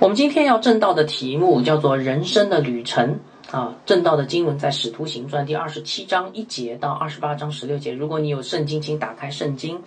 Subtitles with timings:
[0.00, 3.20] 我们今天要正道的题目叫做“人生的旅程”
[3.52, 7.92] 啊，正道的经文在《使徒行传》第二十七章一节到二十八章十六节。
[7.92, 9.82] 如果你有圣经，请打开圣经。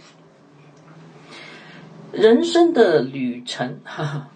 [2.11, 4.27] 人生的旅程，哈哈，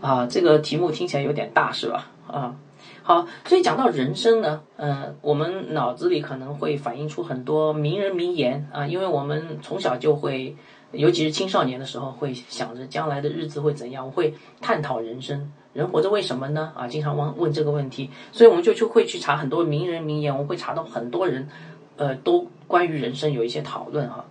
[0.00, 2.10] 啊，这个题目听起来有点大，是吧？
[2.26, 2.56] 啊，
[3.02, 10.56] 好，所以讲到人生呢，嗯，我们脑子里可能会反映出很多名人名言啊，因为我们从小就会。
[10.92, 16.72] 尤其是青少年的时候，会想着将来的日子会怎样，会探讨人生，人活着为什么呢？
[16.76, 21.48] 啊，经常问问这个问题，所以我们就就会去查很多名人名言，我们会查到很多人，
[21.96, 24.24] 呃，都关于人生有一些讨论哈。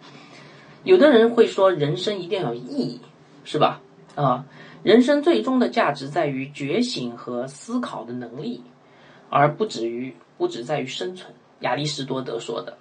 [0.84, 3.02] 有的人会说，人生一定要有意义，
[3.44, 3.82] 是吧？
[4.16, 4.46] 啊，
[4.84, 8.64] 人生最终的价值在于觉醒和思考的能力，
[9.30, 11.34] 而不止于不止在于生存。
[11.62, 12.78] 亚里士多德说的。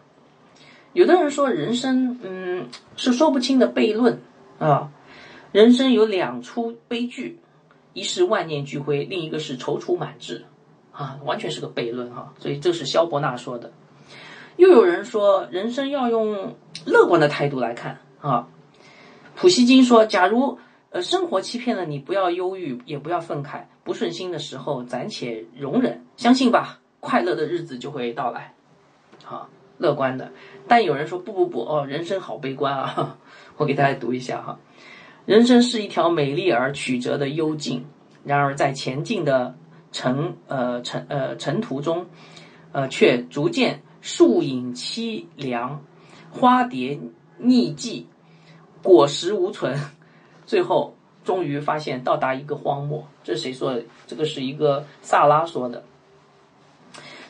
[0.93, 4.21] 有的人说人生，嗯，是说不清的悖论
[4.59, 4.91] 啊。
[5.53, 7.39] 人生有两出悲剧，
[7.93, 10.45] 一是万念俱灰，另一个是踌躇满志，
[10.93, 12.33] 啊，完全是个悖论哈。
[12.39, 13.73] 所以这是萧伯纳说的。
[14.57, 16.55] 又有人说人生要用
[16.87, 18.49] 乐观的态度来看啊。
[19.37, 20.59] 普希金说，假如
[20.91, 28.55] 呃生活欺骗了你，不要忧郁，也不要愤慨，不顺心的时候暂且容忍，相信吧，快乐的日子就会到来，
[29.25, 29.49] 啊。
[29.81, 30.31] 乐观的，
[30.69, 33.17] 但有人说不不不哦，人生好悲观啊！
[33.57, 34.59] 我给大家读一下哈，
[35.25, 37.85] 人生是一条美丽而曲折的幽径，
[38.23, 39.57] 然而在前进的
[39.91, 42.07] 程呃程呃程途中，
[42.73, 45.83] 呃却逐渐树影凄凉，
[46.31, 47.01] 花蝶
[47.41, 48.07] 匿迹，
[48.83, 49.79] 果实无存，
[50.45, 50.95] 最后
[51.25, 53.09] 终于发现到达一个荒漠。
[53.25, 53.83] 这是谁说的？
[54.07, 55.83] 这个是一个萨拉说的。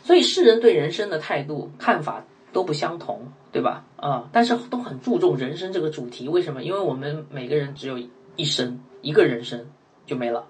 [0.03, 2.25] 所以世人对人生的态度看法。
[2.53, 3.21] 都不相同，
[3.53, 3.85] 对吧？
[3.97, 6.29] 啊，但是都很注重人生这个主题。
[6.29, 6.63] 为什么？
[6.63, 7.99] 因为我们每个人只有
[8.37, 9.67] 一生，一个人生
[10.07, 10.47] 就没了。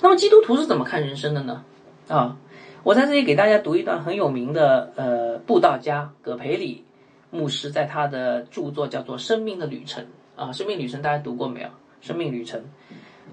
[0.00, 1.64] 那么基督徒是怎么看人生的呢？
[2.08, 2.36] 啊，
[2.82, 6.84] 我在这里给大家读一段很有名的呃布道家葛培理
[7.30, 10.04] 牧师在他的著作叫做《生命的旅程》
[10.40, 11.68] 啊，《生命旅程》大家读过没有？
[12.00, 12.60] 《生命旅程》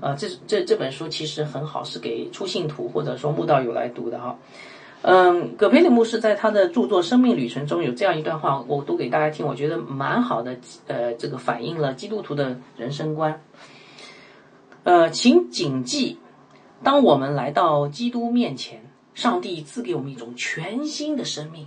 [0.06, 4.40] 啊，这这这本书其实很好，是给初信徒或者说慕道友来读的哈。
[5.04, 10.58] 嗯，葛培理牧师在他的著作《生命旅程》中有这样一段话，我读给大家听，我觉得蛮好的。
[10.86, 13.42] 呃，这个反映了基督徒的人生观。
[14.84, 16.20] 呃，请谨记，
[16.84, 18.84] 当我们来到基督面前，
[19.16, 21.66] 上帝赐给我们一种全新的生命，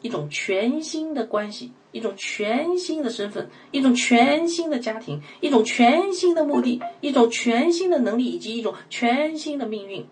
[0.00, 10.06] 一种全新的关系，一种全新的身份，一种全新的家庭，一种全新的目的，一种全新的能力，以及一种全新的命运。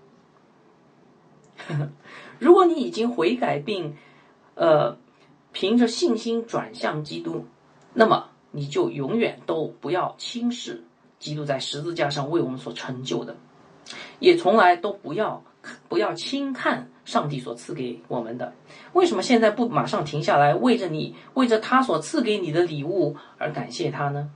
[1.69, 1.89] 呵 呵
[2.39, 3.95] 如果你已经悔改并，
[4.55, 4.97] 呃，
[5.53, 7.47] 凭着信心转向基督，
[7.93, 10.85] 那么你就永远都不要轻视
[11.19, 13.37] 基督在十字架上为我们所成就的，
[14.19, 15.43] 也从来都不要
[15.89, 18.53] 不要轻看上帝所赐给我们的。
[18.93, 24.31] 为什么现在不马上停下来，为着你为着他所赐给你的礼物而感谢他呢？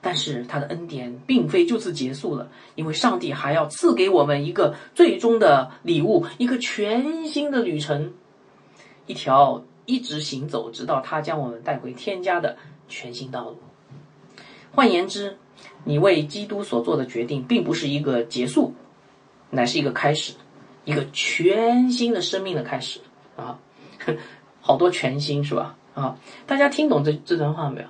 [0.00, 8.12] 但是他的恩典并非就此结束了，因为上帝还要赐给我们一个最终的礼物，一个全新的旅程，
[9.06, 12.56] 一条一直行走直到他将我们带回天家的
[12.88, 13.58] 全新道路。
[14.72, 15.38] 换言之，
[15.84, 18.74] 你为基督所做的决定，并不是一个结束，
[19.50, 20.34] 乃是一个开始，
[20.84, 23.00] 一个全新的生命的开始
[23.36, 23.58] 啊！
[24.60, 25.76] 好多全新是吧？
[25.94, 27.88] 啊，大家听懂这这段话没有？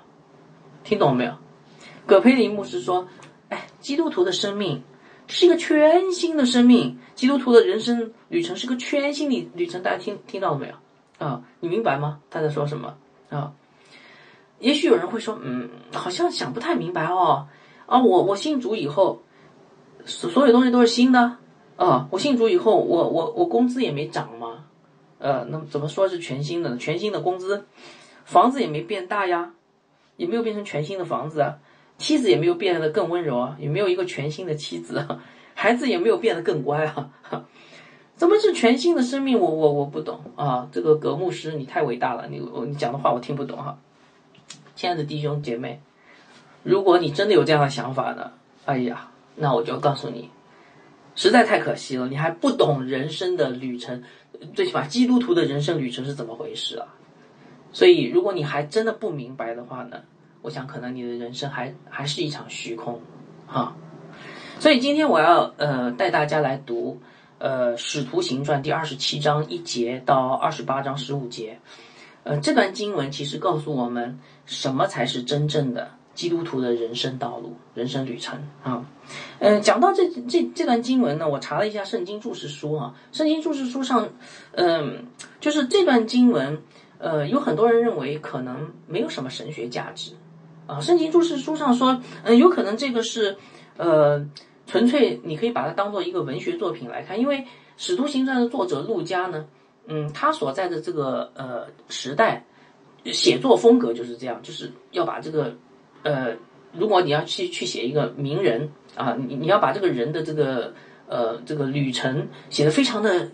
[0.84, 1.32] 听懂了没有？
[2.06, 3.08] 葛培林牧师说
[3.50, 4.82] ：“哎，基督徒的生命
[5.26, 9.82] 是一个全新的生命，基督徒的人生旅程是个全新的旅程。
[9.82, 11.26] 大家听听到了没有？
[11.26, 12.20] 啊，你明白吗？
[12.30, 12.96] 他在说什么？
[13.28, 13.52] 啊，
[14.60, 17.48] 也许有人会说，嗯，好像想不太明白哦。
[17.86, 19.22] 啊，我我信主以后，
[20.04, 21.38] 所所有东西都是新的。
[21.76, 24.64] 啊，我信主以后，我我我工资也没涨吗？
[25.18, 26.76] 呃，那怎么说是全新的？
[26.76, 27.66] 全新的工资，
[28.24, 29.54] 房子也没变大呀，
[30.16, 31.59] 也没有变成全新的房子啊。”
[31.98, 35.22] 妻子也没有变得更温柔啊，也没有一个全新的妻子啊，
[35.54, 37.10] 孩子也没有变得更乖啊，
[38.16, 39.39] 怎么是全新的生命？
[39.39, 40.69] 我我我不懂啊！
[40.72, 43.78] 这个格牧师你太伟大了，你你讲的话我听不懂哈。
[44.75, 45.81] 亲爱的弟兄姐妹，
[46.63, 48.33] 如果你真的有这样的想法呢，
[48.66, 50.31] 哎呀，那我就告诉你，
[51.15, 54.03] 实在太可惜了，你还不懂人生的旅程，
[54.54, 56.89] 最起码基督徒的人生旅程是怎么回事啊？
[57.72, 60.03] 所以，如果你还真的不明白的话呢？
[60.47, 63.01] 我想，可能你的人生还还是一场虚空，
[63.48, 63.75] 哈。
[64.60, 67.01] 所以今天我要呃带大家来读
[67.39, 71.59] 呃《使徒行传》第二十七章一节到二十八章十五节。
[72.22, 78.87] 呃，这段经文其实告诉我们什么才是真正的基督徒的人生道路、人生旅程啊。
[79.41, 84.09] 嗯，讲到这这这段经文呢，我查了一下圣经注释书啊，圣经注释书上，
[84.53, 85.07] 嗯，
[85.41, 86.63] 就是这段经文，
[86.98, 90.13] 呃，有很多人认为可能没有什么神学价值
[90.66, 90.80] 啊。
[90.80, 93.36] 圣经注释书上说，嗯，有可能这个是
[93.77, 94.27] 呃，
[94.66, 97.39] 纯粹你可以把它当做一个文学作品来看，因为
[97.77, 99.47] 《使徒行传》的作者路加呢，
[99.86, 102.45] 嗯，他所在的这个呃时代，
[103.04, 105.54] 写作风格就是这样，就是要把这个
[106.03, 106.34] 呃，
[106.72, 108.71] 如果你要去去写一个名人。
[108.97, 110.72] 啊，你你要把这个人的这个
[111.07, 113.30] 呃这个旅程写得非常的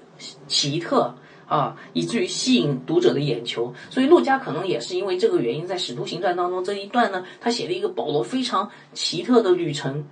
[0.48, 1.14] 奇特
[1.52, 3.74] 啊，以至于吸引读者的眼球。
[3.90, 10.06] 所以陆家可能也是因为这个原因，在《使徒行传》当中这一段呢，他写了一个保罗非常奇特的旅程，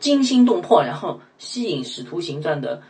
[0.00, 2.82] 惊心动魄，然后吸引《使徒行传》的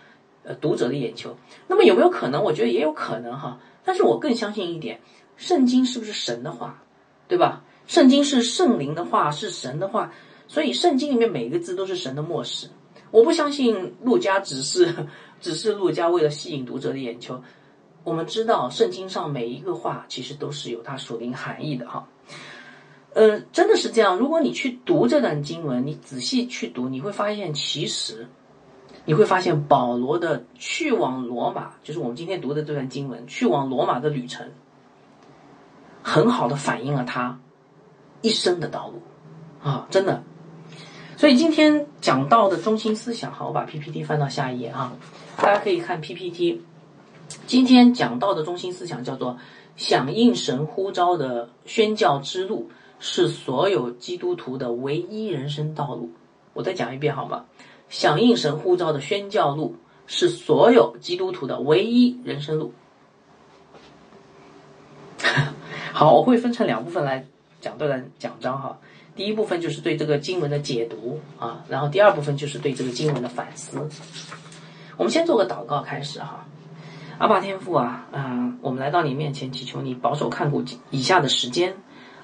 [0.45, 1.37] 呃读者的眼球。
[1.67, 2.45] 那么有没有可能？
[2.45, 3.59] 我觉得也有可能哈。
[3.85, 5.01] 但是我更相信一点，
[5.37, 6.85] 圣经是不是神的话，
[7.27, 7.65] 对吧？
[7.87, 10.13] 圣经是圣灵的话，是神的话。
[10.47, 12.69] 所以圣经里面每一个字都是神的漠视，
[13.11, 14.95] 我不相信陆家只是
[15.41, 17.43] 只是陆家为了吸引读者的眼球。
[18.05, 22.07] 我们知道圣经上每一个话其实都是有它属灵含义的哈。
[23.15, 24.19] 呃，真的是这样。
[24.19, 28.27] 如果你去读这段经文，你仔细去读，你会发现其实
[29.05, 34.51] 你会发现保罗的去往罗马，就是我们今天读的这段经文，去往罗马的旅程，
[36.03, 37.39] 很好的反映了他
[38.21, 39.01] 一生的道路
[39.63, 40.23] 啊，真的。
[41.17, 44.93] 所以今天讲到的中心思想，好，我把 PPT 翻到下一页啊，
[45.37, 46.63] 大家可以看 PPT。
[47.47, 49.39] 今天讲到的中心思想叫做
[49.77, 56.11] 响应神呼召的宣教之路，是所有基督徒的唯一人生道路。
[56.55, 57.45] 我再讲一遍好吗？
[57.91, 59.77] 响应神呼召的宣教路，
[60.07, 62.73] 是所有基督徒的唯一人生路。
[65.93, 67.27] 好，我会分成两部分来
[67.61, 68.79] 讲这段讲章哈。
[69.15, 73.79] 第一部分就是对这个经文的解读啊，然后第二部分就是对这个经文的反思。
[74.97, 76.47] 我们先做个祷告开始哈，
[77.19, 81.77] 阿爸天父啊，嗯，我们来到你面前，祈求你保守看顾以下的时间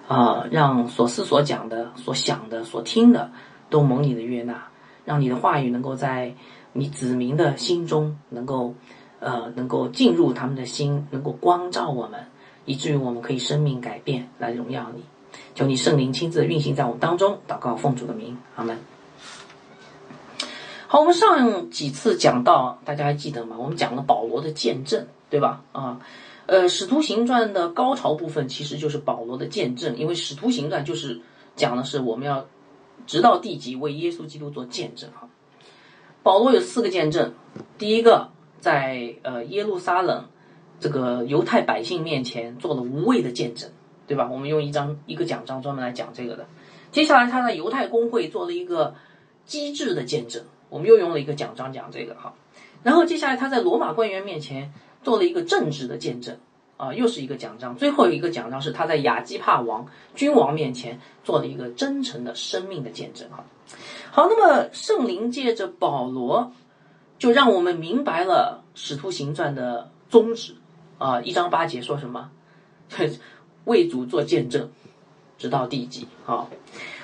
[0.08, 3.30] 啊，让所思所讲的、所想的、所听的
[3.70, 4.66] 都蒙你的悦纳，
[5.04, 6.34] 让你的话语能够在
[6.72, 8.74] 你子民的心中能够
[9.20, 12.26] 呃能够进入他们的心，能够光照我们，
[12.64, 15.04] 以至于我们可以生命改变来荣耀你。
[15.54, 18.76] 求你圣灵亲自运行在我们当中，祷告奉主的名，阿门。
[20.92, 23.54] 好，我们上几次讲到，大家还记得吗？
[23.56, 25.62] 我们讲了保罗的见证，对吧？
[25.70, 26.00] 啊，
[26.46, 31.20] 呃，使徒行传的高潮部分其实就是保罗的见证，因为使徒行传就是
[31.54, 32.44] 讲的是我们要
[33.06, 35.08] 直到地极为耶稣基督做见证。
[35.12, 35.28] 哈，
[36.24, 37.34] 保罗有四个见证，
[37.78, 40.26] 第一个在呃耶路撒冷
[40.80, 43.70] 这个犹太百姓面前做了无畏的见证。
[44.08, 44.28] 对吧？
[44.28, 46.48] 我们用一张一个奖章专门来讲这个的。
[46.90, 48.96] 接下来他在犹太公会做了一个
[49.46, 52.32] 机智的见证，我们又用了一个奖章讲这个哈。
[52.82, 54.72] 然后接下来他在罗马官员面前
[55.02, 56.38] 做了一个正直的见证，
[56.78, 57.76] 啊，又是一个奖章。
[57.76, 63.44] 最后一个奖章是他在亚基帕王君王面前做了一个真诚的生命的见证哈。
[64.10, 66.52] 好，那么圣灵借着保罗，
[67.18, 70.56] 就让我们明白了使徒行传的宗旨
[70.96, 71.20] 啊。
[71.20, 72.30] 一章八节说什么？
[73.64, 74.70] 为主做见证，
[75.36, 76.08] 直到地极。
[76.24, 76.48] 好，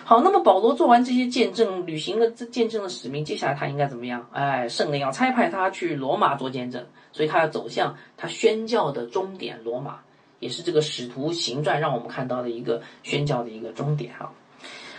[0.06, 0.20] 好。
[0.22, 4.24] 那么保罗做完这些见证，履行了这见证的使命，接下来他应该怎么样？
[4.32, 9.98] 哎，圣灵要差派他去罗马做见证，所以他要走向他宣教的终点——罗马，
[10.38, 14.14] 也是这个使徒行传让我们看到的一个宣教的一个终点。
[14.16, 14.32] 哈，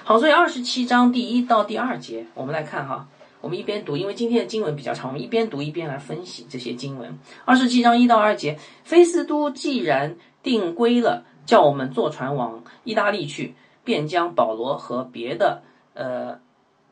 [0.04, 0.20] 好。
[0.20, 3.08] 所以二十七章第一到第二节，我们来看哈。
[3.40, 7.18] 我们一边读，因为今天的经文比较长，我们一边读一边来分析这些经文。
[7.46, 11.24] 二十七章一到二节，菲斯都既然定规了。
[11.46, 13.56] 叫我们坐船往意大利去，
[13.88, 15.64] 便将保罗和别的
[15.94, 16.38] 呃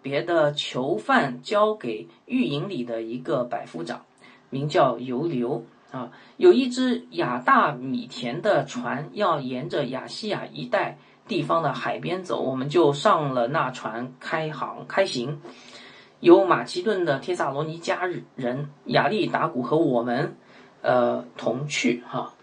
[0.01, 4.05] 别的囚犯交给狱营里的一个百夫长，
[4.49, 6.09] 名叫尤留啊。
[6.37, 10.97] 有一只亚大米田的船要沿着亚细亚一带
[11.27, 15.41] 地方的海边走，我们就上了那船开航开行。
[16.21, 20.37] 有马其顿的帖萨罗尼加人亚利达古和我们
[20.81, 22.33] 呃同去哈。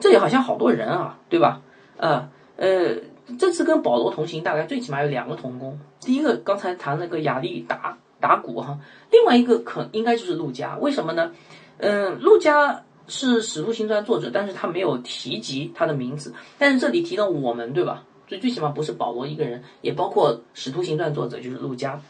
[0.00, 1.60] 这里好像好多人啊，对吧？
[1.98, 2.96] 呃呃，
[3.36, 5.78] 这次跟保罗同行，大概最起码有两个同工。
[6.00, 8.78] 第一个刚才谈那个亚历达达古哈，
[9.10, 10.78] 另外一个可应该就是陆家。
[10.78, 11.32] 为什么呢？
[11.76, 16.34] 嗯，陆家是使徒行传作者，但是他没有提及他的名字。
[16.58, 18.04] 但是这里提到我们，对吧？
[18.28, 22.00] 所以最起码不是保罗一个人，也包括使徒行传作者就是陆家。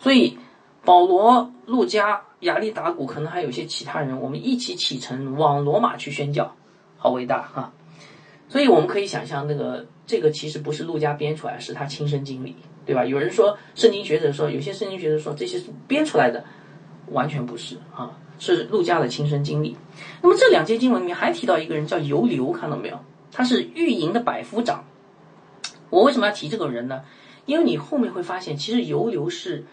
[0.00, 0.38] 所以
[0.84, 6.54] 保罗、陆家、亚历达古，可能还有一些其他人，我们一起启程往罗马去宣教。
[6.96, 7.72] 好伟大哈！
[8.48, 13.04] 所以我们可以想象，那个这个其实不是陆家编出来，是他亲身经历，对吧？
[13.04, 16.44] 有人说圣经学者说，有些圣经学者说这些是编出来的，
[17.10, 19.76] 完全不是啊，是陆家的亲身经历。
[20.22, 23.00] 那么这两节经文里面还提到一个人叫游流，看到没有？
[23.32, 24.84] 他是御营的百夫长。
[25.90, 27.02] 我为什么要提这个人呢？
[27.46, 29.64] 因为你后面会发现，其实游流是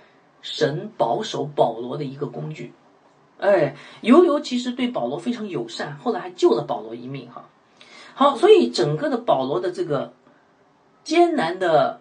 [0.42, 2.74] 神保守保罗的一个工具。
[3.38, 7.50] 哎，游流其实对保罗非常友善，后来还救了保罗一命哈。
[8.14, 10.14] 好，所以整个的保罗的这个
[11.04, 12.00] 艰难的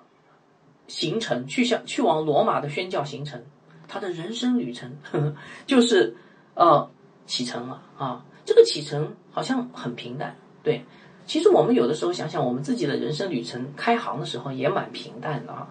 [0.89, 3.43] 行程，去向去往罗马的宣教行程，
[3.89, 5.35] 他的人生旅程呵呵
[5.67, 6.15] 就是
[6.55, 6.91] 呃
[7.27, 8.25] 启程了啊。
[8.45, 10.85] 这个启程好像很平淡，对。
[11.27, 15.69] 其实我们有的时候想想，我们自己的人生旅程开航的时候也蛮平淡的啊。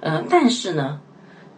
[0.00, 0.98] 嗯，但是呢，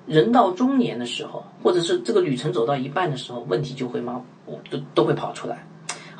[0.06, 4.24] 人到中年的时候，或者是这个旅程走到一半的时候，问题就会冒，
[4.68, 5.64] 都都会跑出来。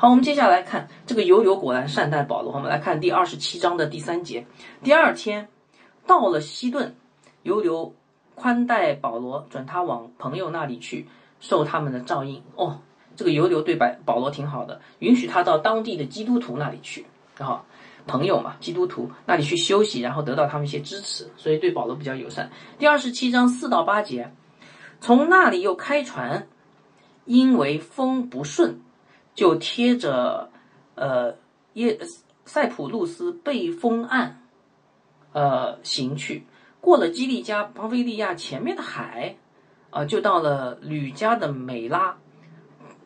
[0.01, 2.53] 好，我们接下来看这个游流果然善待保罗。
[2.53, 4.47] 我们来看第二十七章的第三节。
[4.81, 5.49] 第二天
[6.07, 6.95] 到了西顿，
[7.43, 7.93] 游流
[8.33, 11.05] 宽待保罗，准他往朋友那里去，
[11.41, 12.41] 受他们的照应。
[12.55, 12.79] 哦，
[13.17, 17.05] 这个游流对白保罗挺好的，允许他到当地的基督徒那里去，
[17.37, 17.65] 啊，
[18.07, 22.49] 朋友嘛，基督徒那里去休息，然后得到他们一些支持，所以对保罗比较友善。
[22.77, 24.31] 第二十七章四到八节，
[25.01, 26.47] 从那里又开船，
[27.25, 28.79] 因为风不顺。
[29.39, 30.49] 就贴着，
[30.95, 31.33] 呃，
[31.75, 31.97] 耶
[32.43, 34.41] 塞浦路斯被封岸，
[35.31, 36.45] 呃，行去，
[36.81, 39.37] 过了基利加、庞菲利亚前面的海，
[39.91, 42.17] 啊，就到了吕家的美拉，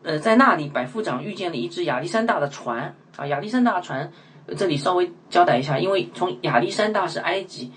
[0.02, 4.10] 呃，在那里，百夫长遇见了一只亚历山大的船，啊，亚历山大船，
[4.56, 7.70] 这里稍微交代一下，因为从亚历山大是埃及。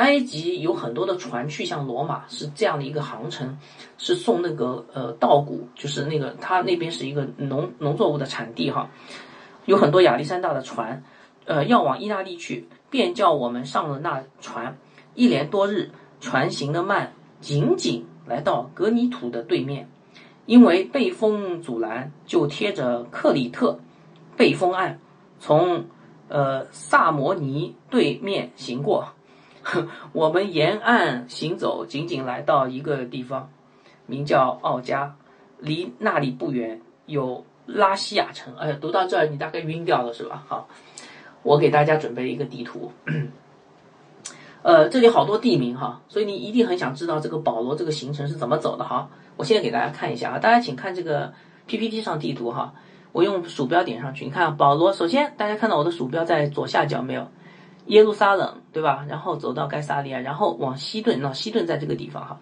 [0.00, 3.58] 埃及有很多的船去向罗马，是这样的一个航程，
[3.98, 8.88] 是送那个呃稻谷，就是那个他那边是一个农农作物的产地哈，
[9.66, 11.02] 有很多亚历山大的船，
[11.44, 14.78] 呃要往意大利去，便叫我们上了那船，
[15.14, 19.90] 一连多日，船行的慢，仅仅来到格尼土的对面，
[20.46, 23.78] 因为被风阻拦，就贴着克里特
[24.34, 24.98] 背风岸，
[25.38, 25.84] 从
[26.28, 29.12] 呃萨摩尼对面行过。
[30.12, 33.50] 我们沿岸行走，仅仅来到一个地方，
[34.06, 35.14] 名叫奥加，
[35.58, 38.54] 离那里不远有拉西亚城。
[38.56, 40.44] 哎，读到这儿你大概晕掉了是吧？
[40.48, 40.68] 好，
[41.42, 42.90] 我给大家准备一个地图。
[44.62, 49.08] 呃，这里好多地名哈，所以你一定很想知道这个保罗这个行程是怎么走的哈。
[49.36, 51.32] 我现在给大家看一下啊，大家请看这个
[51.66, 52.74] PPT 上地图哈，
[53.12, 57.28] 我用鼠标点上去，你看保罗，首先大家看到我的鼠标在左下角没有？
[57.90, 59.04] 耶路撒冷，对吧？
[59.08, 62.40] 然后走到盖萨利亚，然后往西顿，那西顿在这个地方哈。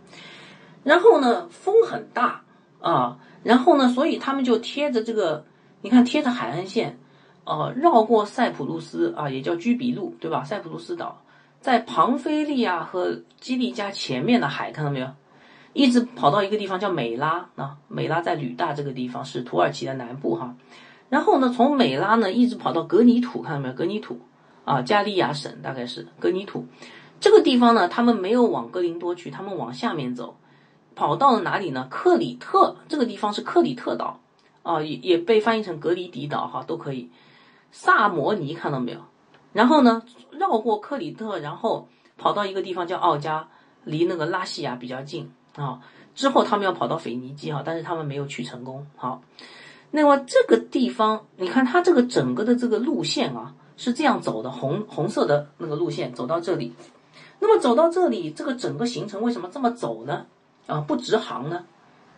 [0.85, 2.43] 然后呢，风很大
[2.81, 5.47] 啊，然后呢，所以他们就贴着这个，
[5.81, 6.99] 你看贴着海岸线，
[7.45, 10.45] 呃，绕过塞浦路斯啊，也叫居比路，对吧？
[10.45, 11.23] 塞浦路斯岛
[11.61, 15.09] 在庞菲利亚和基利加前面的海，看到没有？
[15.73, 20.55] 一直跑到一个地方叫美拉啊，美拉在吕大这个地方是土耳其的南部哈。
[21.09, 23.75] 然后呢，从美拉呢一直跑到格尼土，看到没有？
[23.75, 24.21] 格尼土。
[24.69, 26.67] 啊，加利亚省大概是格尼土
[27.21, 30.37] 这个地方呢，他们没有往哥林多去，他们往下面走，
[30.95, 31.89] 跑到了哪里呢？
[31.91, 34.21] 克里特这个地方是克里特岛
[34.63, 37.09] 啊，也也被翻译成格里迪岛哈，都可以。
[37.73, 39.01] 萨摩尼看到没有？
[39.55, 43.49] 然后呢，绕过克里特，然后跑到一个地方叫奥加，
[43.85, 45.81] 离那个拉西亚比较近啊。
[46.15, 48.87] 之后他们要跑到腓尼基哈，但是他们没有去成功。
[48.97, 49.23] 好，
[49.91, 53.55] 那么这个地方，你看它这个整个的这个路线啊。
[53.79, 56.75] 是这样走的，红红色的那个路线走到这里，
[57.39, 60.27] 那么走到这里，这个整个行程为什么这么走呢？
[60.67, 61.65] 啊，不直航呢？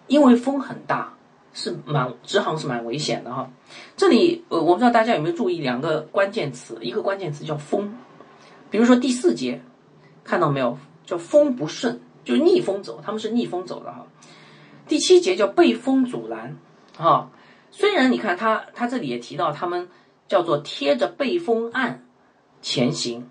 [0.06, 1.12] 因为风很大，
[1.52, 3.50] 是蛮直航是蛮危险的哈。
[3.94, 7.92] 这里呃，我不知道大家有没有注意两个关键词，一个关键词叫风，
[8.70, 9.62] 比如说第四节
[10.24, 14.06] 看到没有，叫风不顺，就逆风走，他们是逆风走的哈。
[14.88, 16.56] 第七节叫被风阻拦
[16.96, 17.28] 啊，
[17.70, 19.86] 虽然你看他他这里也提到他们。
[20.30, 22.06] 叫做贴着背风岸
[22.62, 23.28] 前行，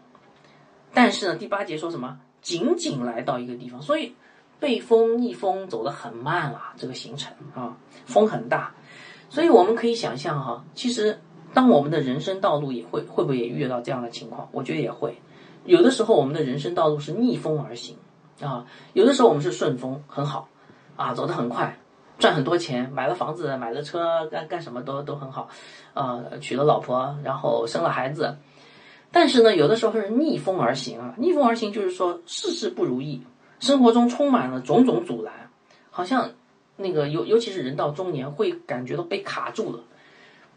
[0.94, 2.20] 但是呢，第八节说什么？
[2.42, 4.16] 仅仅来到一个地方，所以
[4.60, 8.76] 背风逆风走得很慢啊，这个行程啊，风很大，
[9.30, 11.22] 所以我们可以想象哈，其实
[11.54, 14.50] 当我们的人生道路也会会不会也遇到这样的情况？
[14.52, 15.22] 我觉得也会，
[15.64, 17.96] 有的时候我们的人生道路是逆风而行
[18.42, 20.50] 啊，有的时候我们是顺风，很好
[20.98, 21.80] 啊，走得很快。
[22.20, 25.50] 赚很多钱，买了房子，买了车，干干什么都都很好，
[25.94, 28.38] 呃，娶了老婆，然后生了孩子。
[29.12, 33.22] 但是呢，有的时候是逆风而行啊，逆风而行就是说事事不如意，
[33.60, 35.50] 生活中充满了种种阻拦，
[35.90, 36.30] 好像
[36.76, 39.80] 那个尤尤其是人到中年会感觉到被卡住了，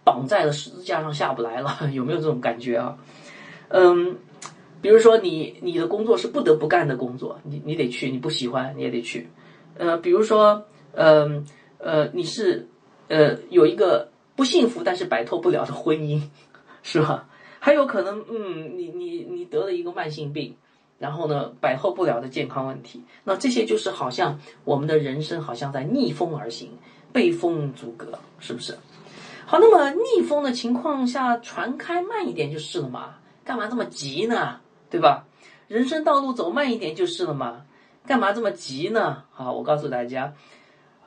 [0.04, 2.98] 绑在了十字架上下不来了， 有没有这种感觉啊？
[3.68, 4.16] 嗯，
[4.82, 9.30] 比如说你你的工作是不得不干的工作，你你得去，你不喜欢你也得去。
[9.78, 11.46] 呃，比如说，嗯
[11.78, 12.68] 呃，你是
[13.08, 16.22] 呃有一个不幸福但是摆脱不了的婚姻，
[16.82, 17.28] 是吧？
[17.58, 20.56] 还有可能，嗯，你你你得了一个慢性病，
[20.98, 26.70] 然后呢，摆脱不了的健康问题，那这些就是好像我们的人生好像在逆风而行，
[27.12, 28.76] 被风阻隔，是不是？
[29.46, 33.16] 好，那么逆风的情况下，船开慢一点就是了嘛？
[33.44, 34.60] 干嘛这么急呢？
[34.90, 35.24] 对吧？
[35.68, 37.64] 人生道路走慢一点就是了嘛？
[38.06, 39.24] 干嘛这么急呢？
[39.30, 40.34] 好，我告诉大家，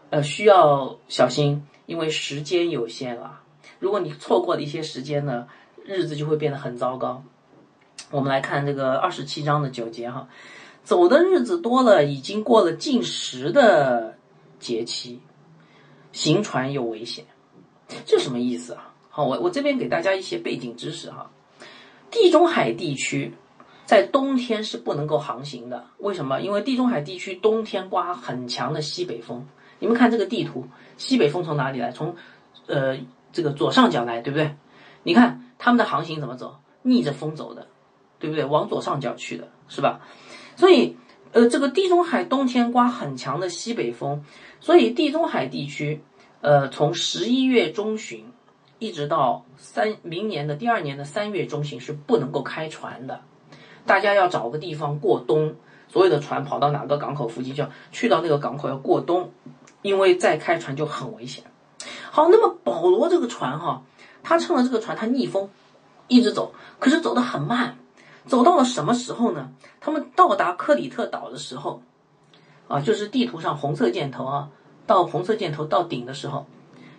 [0.09, 3.41] 呃，需要小心，因为时间有限了。
[3.79, 5.47] 如果你错过了一些时间呢，
[5.83, 7.23] 日子就会变得很糟糕。
[8.11, 10.29] 我们来看这个二十七章的九节哈，
[10.83, 14.17] 走的日子多了，已经过了进食的
[14.59, 15.19] 节期，
[16.11, 17.25] 行船有危险。
[18.05, 18.93] 这什么意思啊？
[19.09, 21.31] 好，我我这边给大家一些背景知识哈。
[22.11, 23.33] 地中海地区
[23.85, 26.39] 在冬天是不能够航行的，为什么？
[26.41, 29.47] 因为地中海地区冬天刮很强的西北风。
[29.79, 30.65] 你们看这个地图，
[30.97, 31.91] 西北风从哪里来？
[31.91, 32.15] 从
[32.67, 32.97] 呃
[33.31, 34.55] 这个左上角来，对不对？
[35.03, 36.57] 你看他们的航行怎么走？
[36.81, 37.67] 逆着风走的，
[38.19, 38.45] 对不对？
[38.45, 40.01] 往左上角去的，是吧？
[40.55, 40.97] 所以
[41.31, 44.23] 呃这个地中海冬天刮很强的西北风，
[44.59, 46.01] 所以地中海地区。
[46.41, 48.23] 呃，从十一月中旬
[48.77, 53.21] 一直到三明年的第二年的三月中旬是不能够开船的，
[53.87, 55.55] 大家要找个地方过冬。
[55.87, 59.31] 所有的船跑到哪个港口附近，就要去到那个港口要过冬，
[59.85, 61.43] 因为再开船就很危险。
[62.09, 63.83] 好，那么保罗这个船哈，
[64.23, 65.47] 他乘了这个船，他逆风
[66.07, 67.77] 一直走，可是走得很慢，
[68.25, 69.51] 走到了什么时候呢？
[69.79, 71.83] 他们到达克里特岛的时候，
[72.67, 74.49] 啊，就是地图上红色箭头啊。
[74.87, 76.47] 到红色箭头到顶的时候，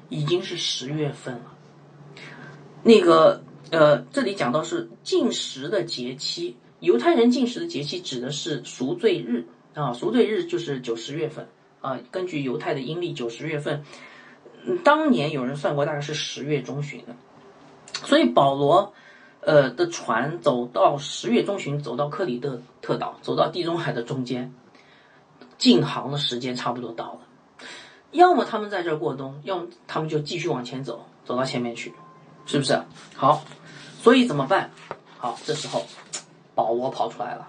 [0.09, 1.55] 已经是十月份了。
[2.85, 11.49] 那个呃，这里讲到是禁食的节期，犹太人禁食的节期指的是赎罪日啊，赎罪日就是九十月份
[11.80, 11.99] 啊。
[12.10, 13.84] 根据犹太的阴历，九十月份，
[14.84, 17.17] 当年有人算过，大概是十月中旬的。
[18.04, 18.93] 所以保罗
[19.41, 24.52] 呃的船走到十月中旬，走到克里特特岛，走到地中海的中间，
[25.56, 27.21] 进航的时间差不多到了。
[28.12, 31.93] 要么他们在这儿过冬，要么他们就继续往前走，走到前面去，
[32.47, 32.80] 是不是？
[33.15, 33.43] 好，
[34.00, 34.71] 所以怎么办？
[35.19, 35.84] 好，这时候
[36.54, 37.49] 保罗跑出来了。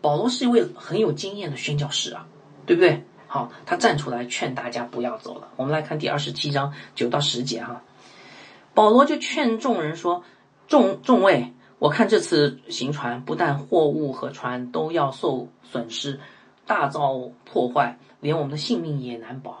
[0.00, 2.26] 保罗是一位很有经验的宣教士啊，
[2.64, 3.04] 对不对？
[3.26, 5.48] 好，他站出来劝大家不要走了。
[5.56, 7.82] 我们来看第二十七章九到十节哈，
[8.72, 10.22] 保罗就劝众人说
[10.68, 16.20] ：“众众位，我看这次行船，不但货物和船都要受损失，
[16.66, 19.52] 大遭破坏，连我们的性命也难保。”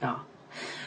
[0.00, 0.26] 啊啊，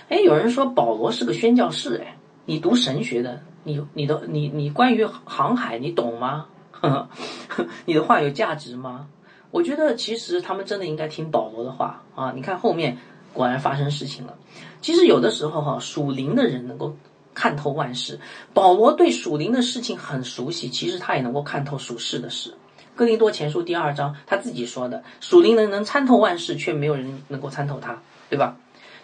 [0.09, 6.45] 哎，有人说保罗是个宣教士，哎，你读神学的，你你的你你关于航海你懂吗？
[6.71, 7.09] 呵
[7.49, 9.07] 呵你的话有价值吗？
[9.51, 12.31] 我觉得其实他们真的应该听保罗的话啊！
[12.35, 12.97] 你看后面
[13.33, 14.35] 果然发生事情了。
[14.81, 16.95] 其实有的时候哈，属灵的人能够
[17.33, 18.19] 看透万事。
[18.53, 22.55] 保罗对属灵的事情很熟悉，其实他也能够看透属世的事。
[22.95, 28.57] 哥林多前书第二章他自己说的，属灵人能参透万事，却没有人能够参透他，对吧？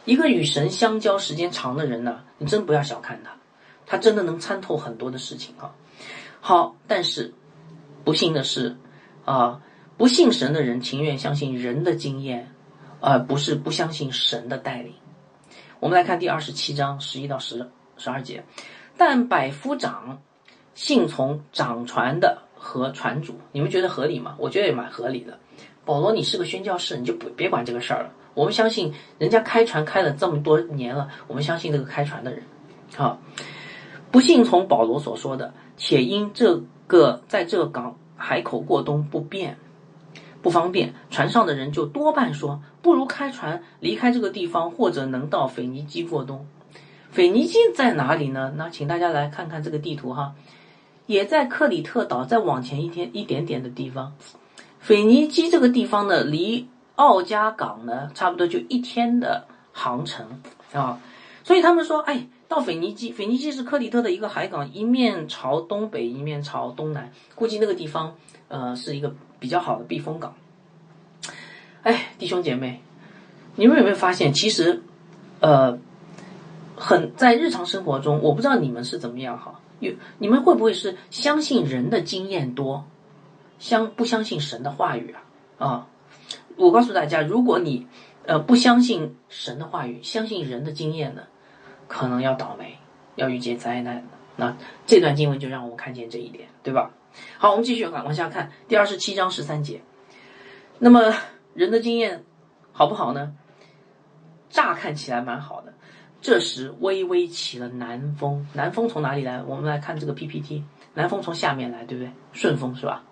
[0.05, 3.31] 一个与神相交时间长的人呢，你真不要小看他，
[3.85, 5.75] 他真的能参透很多的事情啊。
[6.39, 7.33] 好，但是
[8.05, 8.77] 不幸的是
[9.25, 9.61] 啊，
[9.97, 12.51] 不信神的人情愿相信人的经验，
[13.01, 14.93] 而不是不相信神的带领。
[15.79, 18.43] 我们来看第二十七章十一到十十二节，
[18.95, 20.21] 但百夫长
[20.75, 24.35] 信从掌船的和船主，你们觉得合理吗？
[24.37, 25.39] 我觉得也蛮合理的。
[25.83, 28.11] 保罗，你是个宣教士，你就不别管这个事儿了。
[28.35, 32.43] 我们相信人家开船开了这么多年了，我们相信这个开船的人，
[32.95, 33.19] 好，
[34.11, 39.57] 不信从保罗所说的，且因这个在这港海口过冬不便
[40.47, 46.47] 不方便，船上的人就多半说，不如开船离开这个地方，或者能到腓尼基过冬。
[47.11, 48.53] 腓尼基在哪里呢？
[48.55, 50.35] 那请大家来看看这个地图哈，
[51.05, 54.13] 也在克里特岛再往前一天一点点的地方。
[54.79, 56.69] 腓尼基这个地方呢，离。
[56.95, 60.41] 奥加港呢，差不多就一天的航程
[60.73, 60.99] 啊，
[61.43, 68.15] 所以他们说，哎，到腓尼基，腓尼基是克里特的一个海港，一面朝东北，一面朝东南，估计那个地方，
[68.47, 70.35] 呃，是一个比较好的避风港。
[71.83, 72.81] 哎，弟兄姐妹，
[73.55, 74.81] 你们有没有发现，其实，
[75.39, 75.79] 呃，
[76.75, 82.85] 很在日常生活中，我不知道你们是怎么样哈，有你们会不会是相信人的经验多，
[83.59, 85.65] 相不相信神的话语啊？
[85.65, 85.87] 啊？
[86.57, 87.87] 我告诉大家，如果你，
[88.25, 91.23] 呃，不相信神的话语，相信人的经验呢，
[91.87, 92.77] 可能要倒霉，
[93.15, 94.05] 要遇见灾难。
[94.35, 96.91] 那这段经文就让我们看见这一点，对吧？
[97.37, 99.81] 好，我们继续往往下看第二十七章十三节。
[100.79, 101.13] 那么
[101.53, 102.23] 人的经验
[102.71, 103.33] 好不好呢？
[104.49, 105.73] 乍看起来蛮好的。
[106.19, 109.43] 这时微微起了南风，南风从哪里来？
[109.43, 110.63] 我们来看这个 PPT，
[110.95, 112.11] 南风从下面来，对不对？
[112.33, 113.03] 顺风是吧？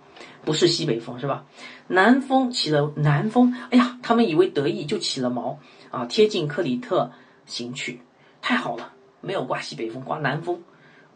[0.44, 1.46] 不是西北风是吧？
[1.88, 5.60] 南风起了南风，哎呀，他们以为得意就起了毛
[5.92, 7.12] 啊，贴近克里特
[7.46, 8.02] 行去，
[8.42, 10.64] 太好了，没有刮西北风，刮南风，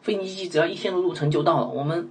[0.02, 2.10] 腓尼基只要一天的路程就到了，我们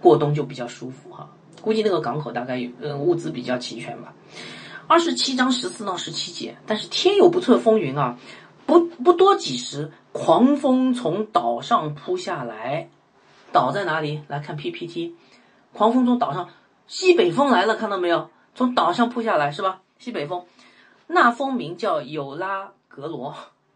[0.00, 1.30] 过冬就比较舒服哈。
[1.60, 4.14] 估计那个港口大概有呃物资比较齐全吧。
[4.86, 8.18] 二十七章十四到十七节，但是天有不测风云啊。
[8.64, 12.90] 不不多几时，狂风从岛上扑下来，
[13.50, 14.20] 岛在哪里？
[14.28, 15.14] 来看 PPT，
[15.72, 16.50] 狂风从岛上，
[16.86, 18.28] 西北风来了，看到没有？
[18.54, 19.80] 从岛上扑下来是吧？
[19.98, 20.44] 西北风，
[21.06, 23.34] 那风名叫有拉格罗，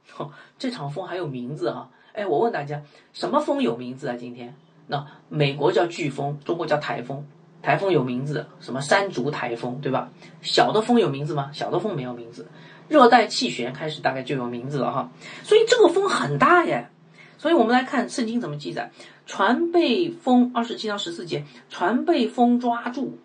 [0.59, 1.89] 这场风还有名字啊！
[2.13, 2.83] 哎，我问大家，
[3.15, 4.17] 什么风有名字啊？
[4.19, 4.55] 今天，
[4.93, 7.25] 那美国叫飓风，中国叫台风，
[7.63, 10.11] 台风有名字，什么山竹台风，对吧？
[10.43, 11.51] 小的风有名字吗？
[11.55, 12.47] 小的风没有名字。
[12.89, 15.11] 热带气旋开始大概就有名字了哈，
[15.45, 16.91] 所以这个风很大耶，
[17.39, 18.91] 所以我们来看圣经怎么记载：
[19.25, 23.17] 船被风二十七章十四节，船被风抓住，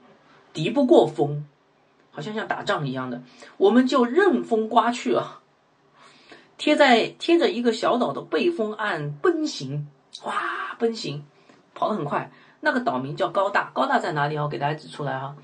[0.54, 1.46] 敌不过风，
[2.12, 3.24] 好像像打仗一样的，
[3.58, 5.42] 我们就任风刮去啊，
[6.58, 9.88] 贴在贴着一个小岛的背风岸奔行，
[10.24, 11.26] 哇，奔行，
[11.78, 12.32] 跑得很快。
[12.60, 14.38] 那个岛名叫高大，高大在哪里？
[14.38, 15.36] 我给大家指出来哈，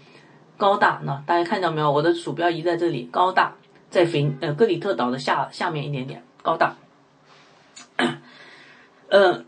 [0.58, 1.92] 高大，那大家看到没有？
[1.92, 3.56] 我的鼠标移在这里，高大。
[3.90, 6.78] 在菲呃格里特岛的下下面一点点高大，
[9.08, 9.46] 呃，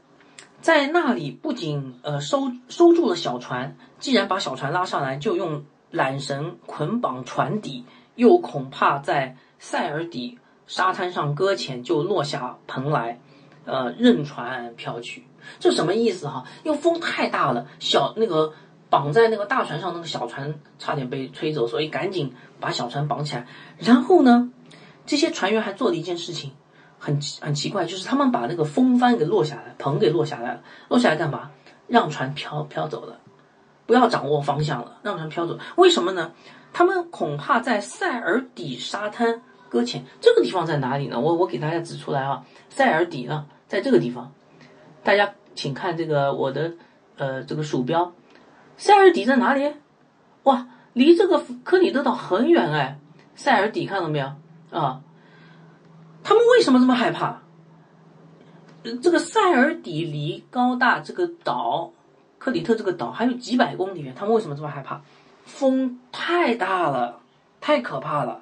[0.62, 13.20] 在那里不仅呃收收住了小船，既然把小船拉上来，就用缆绳捆绑船底，又恐怕在塞尔底沙滩上搁浅，就落下蓬来，
[13.66, 15.26] 呃，任船飘去。
[15.60, 16.46] 这什么意思哈？
[16.64, 18.54] 因为风太大了，小那个
[18.90, 22.34] 绑在那个大船上那个小船差点被吹走，所以赶紧。
[22.58, 23.46] 把小船绑起来，
[23.78, 24.50] 然后呢，
[25.06, 26.54] 这些船员还做了一件事情，
[26.98, 31.52] 很 很奇怪，就是他们把那个风帆给落下来，棚给落下来了，落下来干嘛？
[31.88, 33.20] 让船飘飘走了，
[33.86, 35.60] 不要掌握方向了，让船飘走。
[35.76, 36.32] 为什么呢？
[36.72, 40.06] 他们恐怕在塞尔底沙滩搁浅。
[40.22, 41.20] 这个地方在哪里呢？
[41.20, 44.32] 我我给大家指出来啊，塞尔底呢，在这个地方。
[45.06, 46.74] 大家请看这个我的
[47.16, 48.12] 呃这个鼠标，
[48.76, 49.72] 塞尔底在哪里？
[50.44, 50.68] 哇！
[50.94, 52.98] 离这个克里特岛很远哎，
[53.36, 54.26] 塞尔底看到没有
[54.72, 55.02] 啊？
[56.24, 57.42] 他们为什么这么害怕？
[59.04, 61.92] 这个塞尔底离高大这个岛，
[62.40, 65.02] 克里特这个岛还有几百公里，他们为什么这么害怕？
[65.44, 67.20] 风太大了，
[67.60, 68.42] 太可怕了，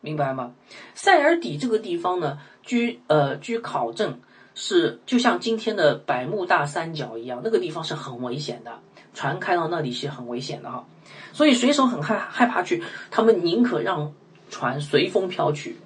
[0.00, 0.52] 明白吗？
[0.94, 4.20] 塞尔底这个地方呢，据呃据考证
[4.54, 8.72] 是就像今天的百慕大三角一样，那个地方是很危险的，
[9.14, 10.84] 船开到那里是很危险的哈。
[11.32, 14.12] 所以水手很害害怕去，他们宁可让
[14.50, 15.78] 船随风飘去，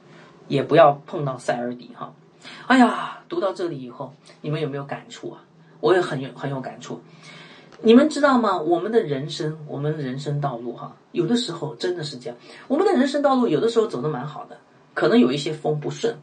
[0.49, 2.13] 也不要碰到塞尔底哈。
[2.67, 5.43] 哎呀，读到这里以后，你们有没有感触啊？
[5.81, 7.01] 我也很有很有感触。
[7.83, 8.59] 你们知道吗？
[8.59, 12.37] 我们的人生，我们的人生道路哈，有的时候真的是这样。
[12.67, 14.59] 我们的人生道路有的时候走的蛮好的，
[14.95, 16.17] 可能有一些风不顺，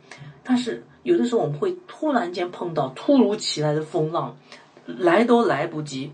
[0.43, 4.35] 但是有的时候我们会突然间碰到突如其来的风浪，
[4.85, 6.11] 来都来不及，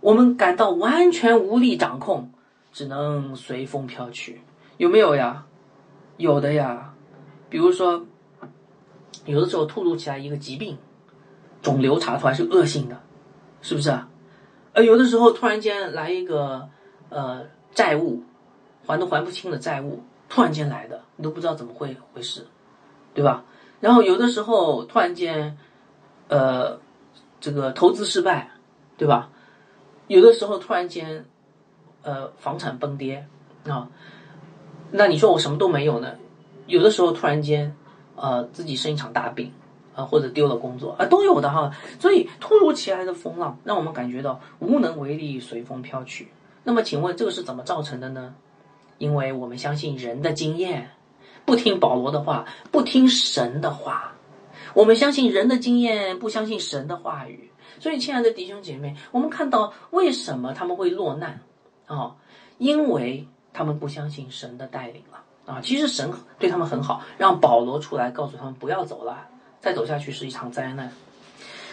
[0.00, 2.30] 我们感到完全无力掌控。
[2.70, 4.40] 只能随风飘去，
[4.76, 5.46] 有没有呀？
[6.16, 6.94] 有的呀，
[7.48, 8.06] 比如说，
[9.24, 10.76] 有的时候突如其来一个疾病，
[11.60, 13.00] 肿瘤查出来是恶性的，
[13.62, 14.08] 是不是啊？
[14.74, 16.68] 呃，有的时候突然间来一个
[17.08, 18.22] 呃债务，
[18.86, 22.46] 还都还不清的债务，突然间来的，你都不知道怎么会回事，
[23.14, 23.44] 对吧？
[23.80, 25.56] 然后有的时候突然间，
[26.28, 26.78] 呃，
[27.40, 28.50] 这个投资失败，
[28.96, 29.30] 对吧？
[30.06, 31.24] 有的时候突然间。
[32.00, 33.26] 呃，房产崩跌
[33.66, 33.90] 啊，
[34.92, 36.14] 那你说我什么都没有呢？
[36.66, 37.76] 有的时候突然间，
[38.14, 39.52] 呃，自己生一场大病
[39.94, 41.70] 啊，或者丢了工作啊，都有的哈。
[41.98, 46.28] 所以突如其来的风浪，让我们感觉到无能为力，随风飘去。
[46.62, 48.34] 那么，请问这个是怎么造成的呢？
[48.96, 50.92] 因为我们相信人的经验，
[51.48, 54.12] 不听保罗的话，不听神的话。
[54.74, 57.50] 我们相信人的经验，不相信神的话语。
[57.80, 61.40] 所以，亲爱的弟兄姐妹，我们看到为什么他们会落难？
[61.86, 62.16] 啊，
[62.58, 65.62] 因为他们不相信神的带领了啊！
[65.62, 70.92] 其实神对他们很好，让保罗出来告诉他们不要走了，再走下去是一场灾难。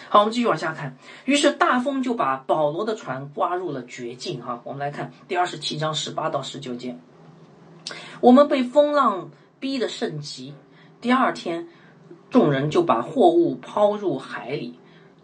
[0.08, 0.96] 好，我们继续往下看。
[1.26, 4.40] 于是大风就把保罗的船刮入了绝境。
[4.40, 6.96] 哈，我们来看第二十七章十八到十九节。
[8.22, 10.54] 我们被风浪逼得甚急。
[11.00, 11.68] 第二天，
[12.30, 14.78] 众人就把货物抛入海里。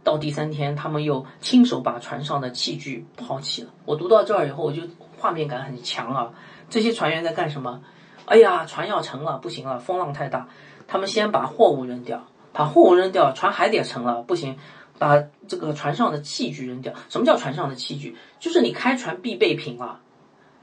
[0.04, 3.70] 到第三天，他们又亲手把船上的器具抛弃了。
[3.84, 4.82] 我读到这儿以后，我就
[5.16, 6.32] 画面感很强啊！
[6.68, 7.82] 这些船员在干什么？
[8.24, 10.48] 哎呀，船要沉了，不行了，风浪太大。
[10.88, 14.56] 他们先把货物扔掉，把货物扔掉，船还得沉了，不行，
[14.98, 16.92] 把这个船上的器具扔掉。
[17.08, 18.16] 什么叫船上的器具？
[18.40, 20.00] 就是你开船必备品啊，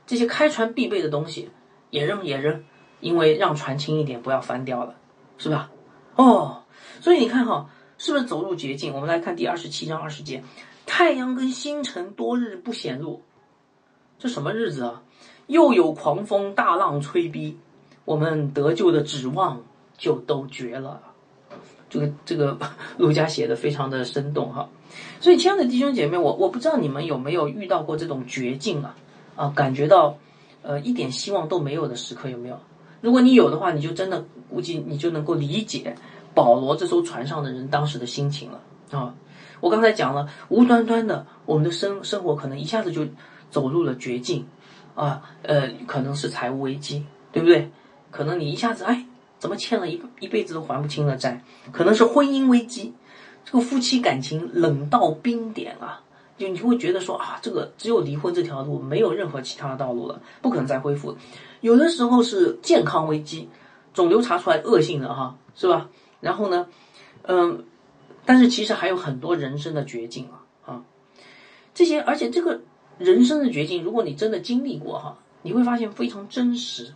[0.05, 1.49] 这些开船必备的东西
[1.91, 2.63] 也扔也扔，
[2.99, 4.95] 因为让船轻一点，不要翻掉了，
[5.37, 5.69] 是吧？
[6.15, 6.63] 哦，
[7.01, 7.69] 所以你看哈。
[8.01, 8.93] 是不是走入绝境？
[8.93, 10.41] 我们来看第二十七章二十节，
[10.85, 13.21] 太阳跟星辰多日不显露，
[14.17, 15.01] 这什么日子啊？
[15.47, 17.57] 又有狂风大浪吹逼，
[18.05, 19.61] 我们得救的指望
[19.97, 21.01] 就都绝了。
[21.89, 22.57] 这个这个
[22.97, 24.69] 陆家写的非常的生动哈。
[25.19, 28.95] 所以亲爱的弟兄姐妹，我我不知道你们有没有遇到过这种绝境啊
[29.35, 30.17] 啊，感觉到
[30.61, 32.57] 呃一点希望都没有的时刻有没有？
[33.01, 35.95] 如果你有的话，你就真的估计你就能够理解。
[36.35, 39.13] 保罗这艘船上的人当时的心情了啊！
[39.59, 43.05] 我刚才讲了，无端端的，我们的生生活可能一下子就
[43.49, 44.45] 走入了绝境
[44.95, 45.21] 啊！
[45.41, 47.69] 呃，可能是财务危机，对不对？
[48.11, 49.05] 可能你一下子哎，
[49.39, 51.43] 怎么欠了一一辈子都还不清的债？
[51.73, 52.93] 可能是婚姻危机，
[53.43, 56.03] 这个夫妻感情冷到冰点啊！
[56.39, 61.15] 就你会觉得说啊，这个只有离婚这条路，没有任何其他的道路了，不可能再恢复。
[61.59, 63.49] 有的时候是健康危机，
[63.93, 65.89] 肿瘤查出来恶性的哈，是吧？
[66.21, 66.67] 然后呢，
[67.23, 67.65] 嗯，
[68.25, 70.83] 但是其实还有很多人生的绝境啊啊，
[71.73, 72.61] 这些而且这个
[72.97, 76.93] 人生的绝境，如果你真的经历过哈，你会发现非常真实，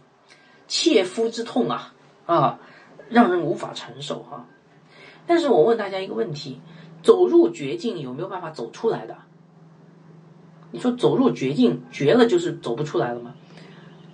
[0.69, 1.93] 切肤之痛啊
[2.25, 2.59] 啊，
[3.09, 4.45] 让人无法承受哈。
[5.27, 6.61] 但是我问大家一个问题：
[7.01, 9.17] 走入绝境有没有办法走出来的？
[10.73, 13.35] 你说走入绝境绝了就是走不出来了吗？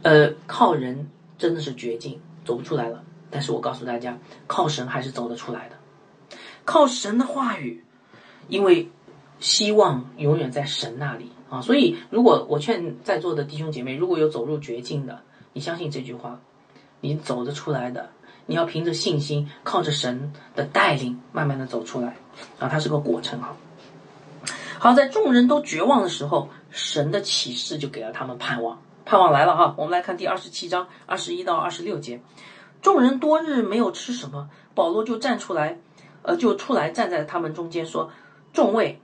[0.02, 3.02] 呃，靠人真的是绝境，走不出来了。
[3.32, 7.84] 但是我告诉大家，靠神还是走得出来的，靠神的话语，
[8.50, 8.90] 因为
[9.40, 11.62] 希望永远在神那里啊。
[11.62, 15.22] 所以，如果我劝在座的弟兄姐妹，如果有走入绝境的，
[15.54, 16.42] 你相信这句话，
[17.00, 18.10] 你走得出来的。
[18.48, 22.18] 你要凭着信心，靠着神的带领，慢慢的走出来
[22.58, 22.68] 啊。
[22.68, 23.56] 它是个过程啊。
[24.82, 29.76] 好，在众人都绝望的时候，神的启示就给了他们盼望，盼望来了哈。
[29.78, 32.22] 我们来看第二十七章二十一到二十六节。
[32.82, 35.78] 众人多日没有吃什么，保罗就站出来，
[36.22, 38.10] 呃，就出来站在他们中间说
[38.54, 39.02] ：“众位，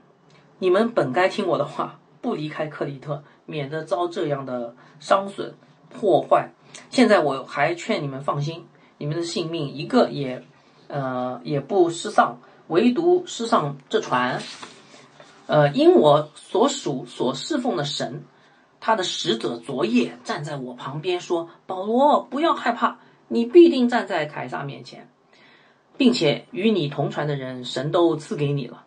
[0.60, 5.54] 你们本该听我的话，不离开克里特，免得遭这样的伤损
[5.90, 6.52] 破坏。
[6.88, 10.42] 现在我还劝你们放心，你们的性命一个也，
[10.88, 14.40] 呃，也不失丧，唯独失丧这船。
[15.46, 18.24] 呃，因我所属所侍奉的神，
[18.80, 25.10] 他的使者昨夜站在我旁边说：保罗，不要害怕。”你必定站在凯撒面前，
[25.96, 28.84] 并且与你同船的人，神都赐给你了，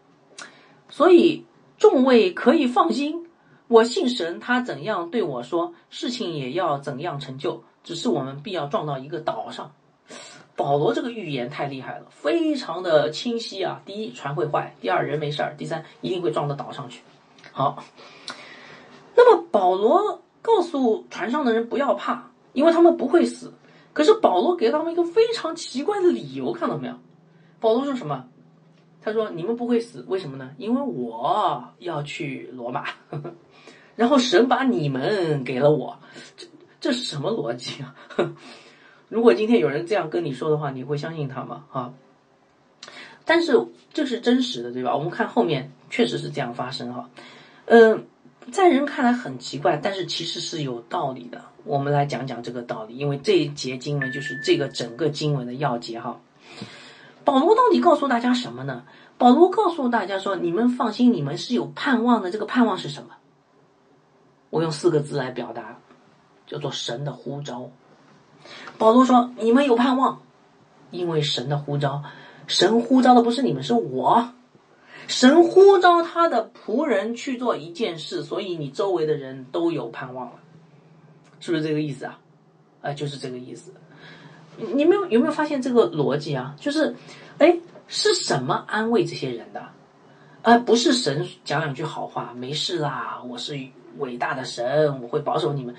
[0.88, 1.46] 所以
[1.78, 3.28] 众位可以放心。
[3.68, 7.66] 我信神，他怎样对我说，事情也要怎样成就。
[7.84, 9.74] 只是我们必要撞到一个岛上。
[10.60, 13.82] 保罗这个预言太厉害了，非常的清晰啊！
[13.86, 17.02] 第一，船会坏；第二，人没事儿；第三，一定会撞到岛上去。
[17.54, 17.82] 好，
[19.16, 23.54] 那么保罗告诉船上的人不要怕，因为他们不会死。
[23.94, 26.96] 可是保罗给他们一个非常奇怪的理由，看到没有？
[27.62, 28.26] 保罗说什么？
[29.02, 30.52] 他说：“你们不会死，为什么呢？
[30.58, 32.84] 因为我要去罗马，
[33.96, 35.98] 然后神把你们给了我，
[36.36, 36.46] 这
[36.82, 37.96] 这是什么逻辑啊？
[39.10, 41.66] 如果今天有人这样跟你说的话，你会相信他吗？
[41.74, 41.94] 啊？
[43.26, 44.96] 但是这是真实的，对吧？
[44.96, 47.10] 我们看后面确实是这样发生哈，
[47.66, 48.06] 嗯。”
[48.52, 51.40] 在人看来很奇怪，但是其实是有道理的。
[51.66, 56.20] 我们来讲讲这个道理，因为这一节经文就是这个整个经文的要节哈。
[57.24, 58.86] 保罗到底告诉大家什么呢？
[59.20, 62.32] 保罗告诉大家说：“你们放心，你们是有盼望的。
[62.32, 63.10] 这个盼望是什么？
[64.50, 65.78] 我用四个字来表达，
[66.48, 67.70] 叫做神的呼召。”
[68.80, 70.24] 保罗说：“你们有盼望，
[70.90, 72.02] 因为神的呼召，
[72.48, 74.34] 神呼召的不是你们，是我。”
[75.08, 80.34] 神呼召他的仆人去做一件事，所以你周围的人都有盼望了，
[81.40, 82.20] 是不是这个意思啊？
[82.82, 83.74] 啊，就是这个意思。
[84.56, 86.56] 你们有有没有发现这个逻辑啊？
[86.60, 86.96] 就是，
[87.40, 89.64] 哎，是什么安慰这些人的？
[90.44, 93.60] 啊，不是神讲两句好话，没事啦，我是
[93.98, 95.76] 伟大的神，我会保守你们，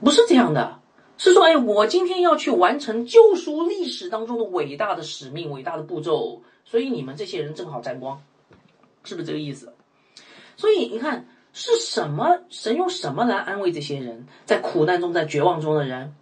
[0.00, 0.77] 不是这样的。
[1.18, 6.40] 是说，哎，我今天要去完成救赎历史当中的伟大的使命、伟大的步骤。
[6.64, 8.22] 所以你们这些人正好沾光，
[9.02, 9.74] 是不是这个意思？
[10.56, 12.40] 所以你看是什么？
[12.50, 16.14] 神用什么来安慰这些人在苦难中、在绝望中的人？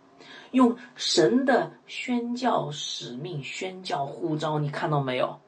[0.53, 5.39] 用神的宣教使命、宣教呼召，你看到没有？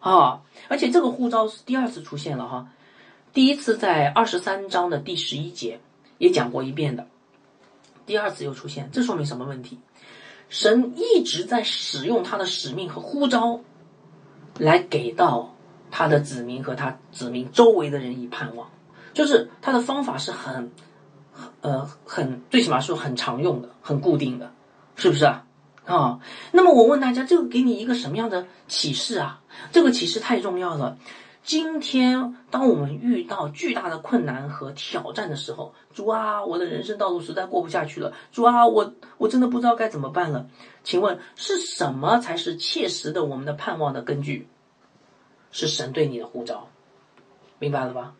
[0.00, 0.42] 啊！
[0.68, 2.68] 而且这个呼召是第二次出现了哈，
[3.32, 5.80] 第一次在二十三章的第十一节
[6.18, 7.06] 也讲过一遍的，
[8.12, 9.80] 第二次又出现，这说明什么问题？
[10.50, 13.60] 神一直在使用他的使命和呼召，
[14.58, 15.56] 来给到
[15.90, 18.68] 他的子民和他子民周围的人以盼望，
[19.14, 20.70] 就是他的方法是很，
[21.62, 24.52] 呃，很最起码是很常用的、很固定的，
[24.94, 25.46] 是不是啊？
[25.86, 26.20] 啊，
[26.52, 29.40] 那么我问大家，这个给你一个什么样的启示啊？
[29.72, 30.98] 这个启示太重要了。
[31.44, 38.12] 今天，当我们遇到巨大的困难和挑战的时候，主啊，我的人生道路实在过不下去了。
[38.30, 40.46] 主啊，我我真的不知道该怎么办了。
[40.84, 44.46] 请问是什么才是切实的我们的盼望的根据？
[45.50, 46.68] 是神对你的呼召，
[47.58, 48.14] 明白了吧？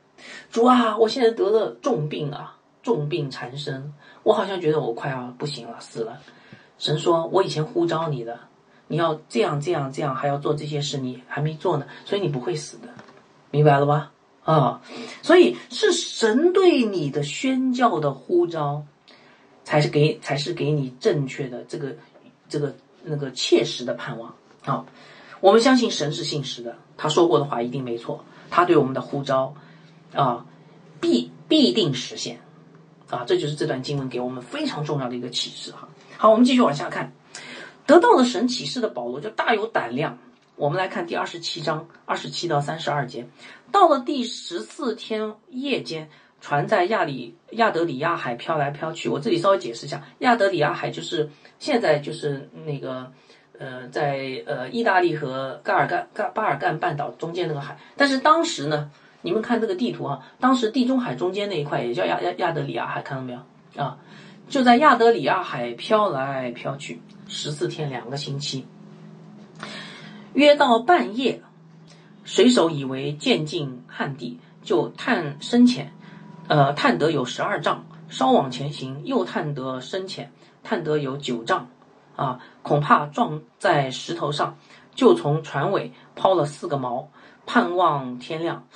[0.50, 6.18] 主啊，我现在得了重病啊，重病缠身，我好像觉得我快要不行了，死了。
[6.78, 8.40] 神说：“我以前呼召你的，
[8.88, 12.88] 你要这样这样这样，还要做这些事，你还没做呢，所以你不会死的，
[13.52, 14.10] 明白了吧？
[14.44, 14.82] 啊，
[15.22, 18.84] 所以是神对你的宣教的呼召，
[19.62, 21.94] 才是给才是给你正确的这个
[22.48, 24.34] 这个那个切实的盼望
[24.64, 24.84] 啊！
[25.40, 29.54] 我们相信神是信实的，他说过的话一定没错，他对我们的呼召
[30.12, 30.44] 啊，
[31.00, 32.40] 必必定实现
[33.10, 33.22] 啊！
[33.24, 35.88] 这就是这段经文给我们非常重要的一个启示哈。”
[36.18, 37.12] 好，我们继续往下看，
[37.86, 40.18] 得到了神启示的保罗就大有胆量。
[40.62, 43.26] 我们来看第二十七章二十七到三十二节，
[43.72, 46.08] 到了第十四天夜间，
[46.40, 49.08] 船在亚里亚德里亚海飘来飘去。
[49.08, 53.10] 我这里稍微解释一下，亚德里亚海就是现在就是那个
[53.58, 57.76] 呃，在呃意大利和嘎尔干嘎巴尔干半岛中间那个海。
[57.96, 58.88] 但是当时呢，
[59.22, 63.40] 你们看这个地图啊，当时地中海中间那一块也叫亚亚亚德里亚海，看到没有
[63.82, 63.98] 啊？
[64.48, 68.64] 就在亚德里亚海飘来飘去十四天两个星期，
[70.34, 71.42] 约到半夜，
[72.24, 75.92] 水手以为渐近旱地，就探深浅，
[76.48, 81.68] 呃，探得有十二丈，稍往前行，又探得深浅，探得有九丈，
[82.16, 84.56] 啊，恐怕撞在石头上，
[84.94, 87.06] 就从船尾抛了四个锚，
[87.44, 88.66] 盼望天亮。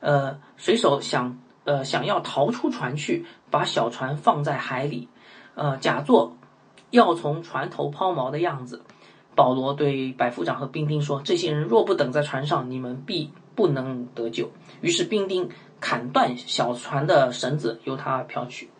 [0.00, 5.08] 呃，水手想，呃，想要逃出船去，把小船放在海里。
[5.54, 6.36] 呃，假作
[6.90, 8.82] 要从船头抛锚的样子。
[9.34, 15.48] 保罗对百夫长和兵丁说：“这些人若不等在船上，你们必不能得救。”于是兵丁
[15.80, 18.70] 砍断小船的绳子，由他飘去。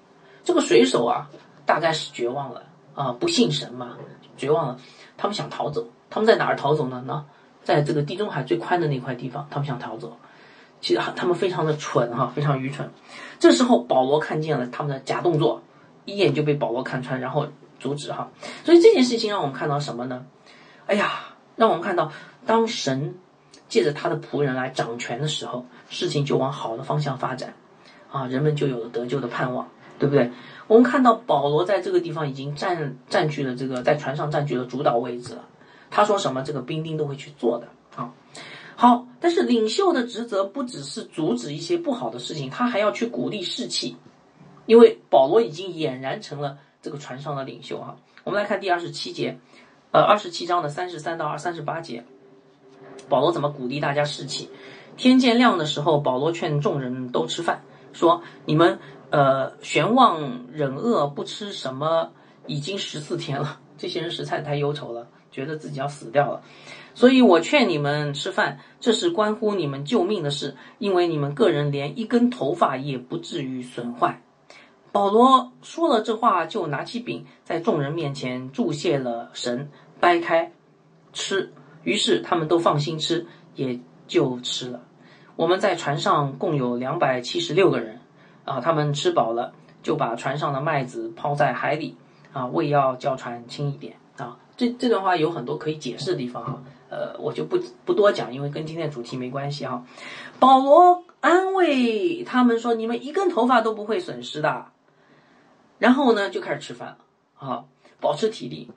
[0.44, 1.30] 这个水手啊，
[1.64, 3.96] 大概是绝望了啊，不信神嘛，
[4.36, 4.78] 绝望了。
[5.16, 7.02] 他们想逃走，他们在哪儿逃走呢？
[7.06, 7.24] 呢，
[7.62, 10.16] 在这个地中海最宽的那块地方，他们想逃走。
[10.80, 12.90] 其实他们非常的蠢哈，非常愚蠢。
[13.38, 15.62] 这时候保罗看见了他们的假动作。
[16.04, 17.46] 一眼就被保罗看穿，然后
[17.78, 18.28] 阻止哈。
[18.64, 20.26] 所以这件事情让我们看到什么呢？
[20.86, 22.12] 哎呀，让我们看到，
[22.44, 23.14] 当神
[23.68, 27.54] 借着他的仆人来掌权的时候，事情就往好的方向发展，
[28.10, 29.68] 啊，人们就有了得救的盼望，
[29.98, 30.30] 对不对？
[30.66, 35.44] 我们看到保罗在这个地方已经占占据了这个在船上占据了主导位置了。
[35.90, 38.12] 他说什么，这个兵丁都会去做的啊。
[38.74, 43.96] 好，但是领袖的职责不只是阻止一些不好的事情，他还要去鼓励士气。
[44.64, 49.38] 因为保罗已经俨然成了这个船上的领袖啊，我们来看第二十七节，
[49.92, 52.02] 呃，二十七章的三十三到二三十八节，
[53.10, 54.48] 保罗怎么鼓励大家士气？
[54.96, 58.78] 天渐亮的时候，保罗劝众人都吃饭，说：“你们
[59.10, 62.12] 呃悬望忍饿不吃什么，
[62.46, 66.42] 已经十四天了，这些人实在太忧愁了，觉得自己要死掉了，
[66.94, 74.22] 所以我劝你们吃饭，这是关乎你们救命的事，因为你们个人连一根头发也不至于损坏。”
[74.92, 79.70] 保罗说了这话，就拿起饼，在众人面前祝谢了神，
[80.02, 80.50] 掰开
[81.12, 81.52] 吃。
[81.84, 84.80] 于是他们都放心吃，也就吃了。
[85.36, 88.00] 我们在船上共有两百七十六个人，
[88.44, 91.96] 啊，他们吃饱了，就把船上的麦子抛在海里，
[92.32, 93.96] 啊，为要叫船轻一点。
[94.16, 99.84] 啊，这这段话有很多可以解释的地方哈，呃，我就不不多讲，因为跟今天的主题没关系哈。
[100.38, 104.66] 保罗安慰他们说：“你们一根头发都不会损失的。”
[105.78, 106.98] 然后呢，就开始吃饭了
[107.38, 107.64] 啊，
[108.00, 108.70] 保持体力。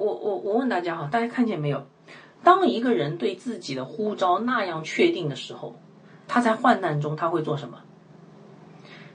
[0.00, 1.86] 我我我问大家哈，大家看见没有？
[2.42, 5.76] 当一个人对自己的呼召那样确定的时候，
[6.26, 7.82] 他在患难中他会做什么？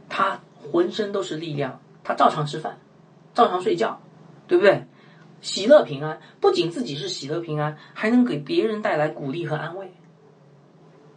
[0.08, 0.40] 他
[0.72, 2.78] 浑身都是力量，他照常吃饭，
[3.34, 4.00] 照常睡觉，
[4.48, 4.86] 对不对？
[5.42, 9.92] 喜乐平安，不仅自己是喜乐平安，还能给别人带来鼓励和安慰。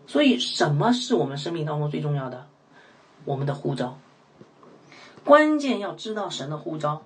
[0.07, 2.47] 所以，什么是我们生命当中最重要的？
[3.27, 3.99] 我们的呼召。
[5.25, 7.03] 关键要知道神的呼召，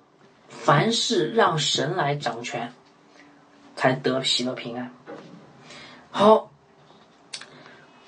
[0.61, 2.71] 凡事让神来掌权，
[3.75, 4.91] 才得喜乐平安。
[6.11, 6.51] 好，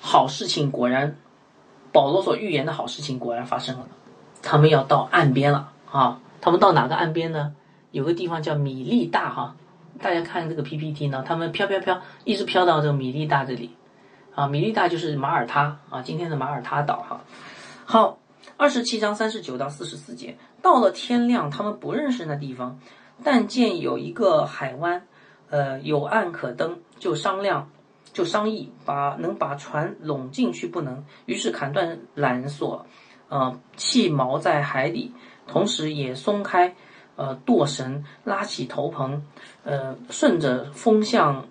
[0.00, 1.16] 好事情果然，
[1.92, 3.88] 保罗所预言的好事情果然发生了。
[4.42, 6.20] 他们要到岸边了啊！
[6.40, 7.54] 他们到哪个岸边呢？
[7.90, 9.56] 有个地方叫米利大哈。
[10.00, 13.74] 大家看这个 PPT 呢，他们飘飘飘，一直飘到这个米利大这里
[14.34, 14.46] 啊。
[14.46, 17.20] 米利大就是马耳他啊，今天的马耳他岛哈。
[17.84, 18.18] 好，
[18.56, 20.36] 二十七章三十九到四十四节，
[20.66, 22.80] 到了天亮，他们不认识那地方，
[23.22, 25.06] 但见有一个海湾，
[25.48, 27.70] 呃，有岸可登，就商量。
[28.12, 32.84] 就商议把能把船拢进去不能，于是砍断缆索，
[33.28, 35.12] 呃，弃锚在海底，
[35.46, 36.74] 同时也松开
[37.14, 39.20] 呃舵绳，拉起头篷，
[39.62, 41.46] 呃，顺着风向，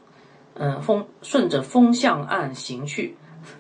[0.56, 3.16] 嗯风顺着风向岸行去，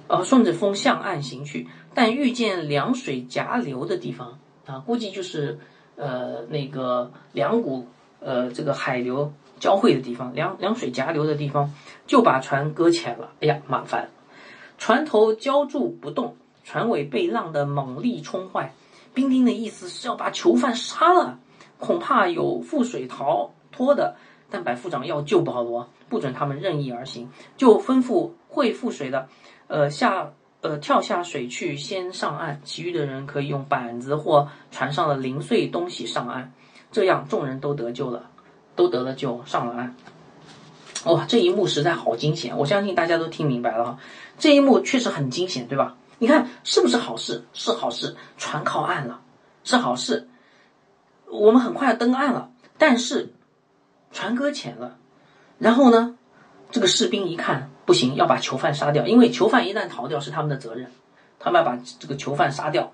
[0.08, 5.59] 呃，顺着风向岸行去，但遇见凉水夹流的地方啊，估计就是
[5.95, 7.88] 呃那个两股
[8.20, 9.34] 呃这个海流。
[9.57, 11.74] 交汇的地方，两两水夹流的地方，
[12.05, 13.32] 就把船搁浅了。
[13.39, 14.09] 哎呀，麻烦！
[14.78, 16.36] 船头浇住不动，
[16.66, 18.74] 船尾被浪的猛力冲坏。
[19.13, 21.39] 兵丁的意思是要把囚犯杀了，
[21.80, 24.18] 恐怕有覆水逃脱的。
[24.49, 29.30] 但百夫长要救保罗，不准他们任意而行，就吩咐会覆水的，
[29.68, 30.34] 呃下
[30.66, 36.51] 呃跳下水去先上岸，其余的人可以用板子或船上的零碎东西上岸，
[36.91, 38.30] 这样众人都得救了。
[38.78, 39.95] 都得了救，上了岸。
[41.05, 42.57] 哇，这一幕实在好惊险！
[42.57, 43.99] 我相信大家都听明白了哈。
[44.38, 45.95] 这一幕确实很惊险，对吧？
[46.20, 47.45] 你看是不是好事？
[47.53, 49.22] 是好事，船靠岸了，
[49.63, 50.28] 是好事。
[51.32, 53.34] 我们很快登岸了，但是
[54.11, 54.97] 船搁浅了。
[55.57, 56.18] 然后呢，
[56.70, 60.91] 这个士兵一看不行，要把囚犯杀掉，因为囚犯一旦逃掉是他们的责任，
[61.39, 62.91] 他们要把这个囚犯杀掉。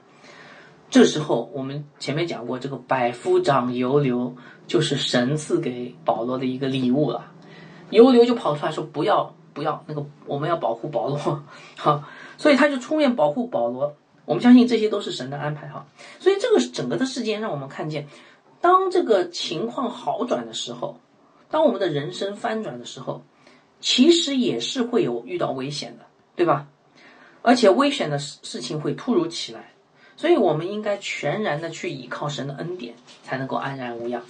[0.89, 4.35] 这时候我们前面讲过，这个百夫长犹流。
[4.67, 7.25] 就是神赐给保罗的一个礼物了，
[7.89, 11.17] 犹流就跑出来说：“不要，不要，那个我们要保护保罗，
[11.75, 13.93] 哈，所以他就出面保护保罗。
[14.23, 15.85] 我们相信这些都是神的安排，哈。
[16.19, 18.07] 所以这个整个的事件让我们看见，
[18.61, 20.97] 当这个情况好转的时候，
[21.49, 23.25] 当我们的人生翻转的时候，
[23.82, 26.05] 其实也是会有遇到危险的，
[26.36, 26.67] 对吧？
[27.41, 29.73] 而且危险的事事情会突如其来。”
[30.15, 34.21] 所以，我们应该全然的去依靠神的恩典，才能够安然无恙。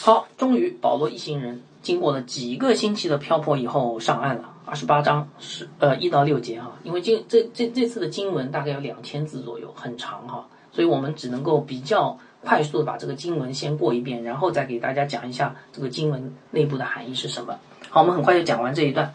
[0.00, 4.54] 好，终于保罗一行人经过了几个星期的漂泊以后上岸了。
[4.64, 17.58] 二十八章是呃一到六节哈，因为经这这这次的经文大概有两千字左右，很长哈，所以我们只能够比较快速的把这个经文先过一遍，然后再给大家讲一下这个经文内部的含义是什么。
[17.88, 19.14] 好，我们很快就讲完这一段。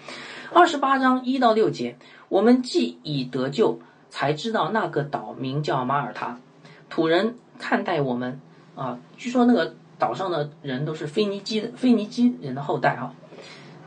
[0.53, 3.80] 二十八章一到六节，我们既已得救。
[4.11, 6.39] 才知道那个岛名叫马耳他，
[6.89, 8.41] 土人看待我们
[8.73, 13.13] 啊，据说那个岛上的人都是腓尼基腓尼基人的后代啊，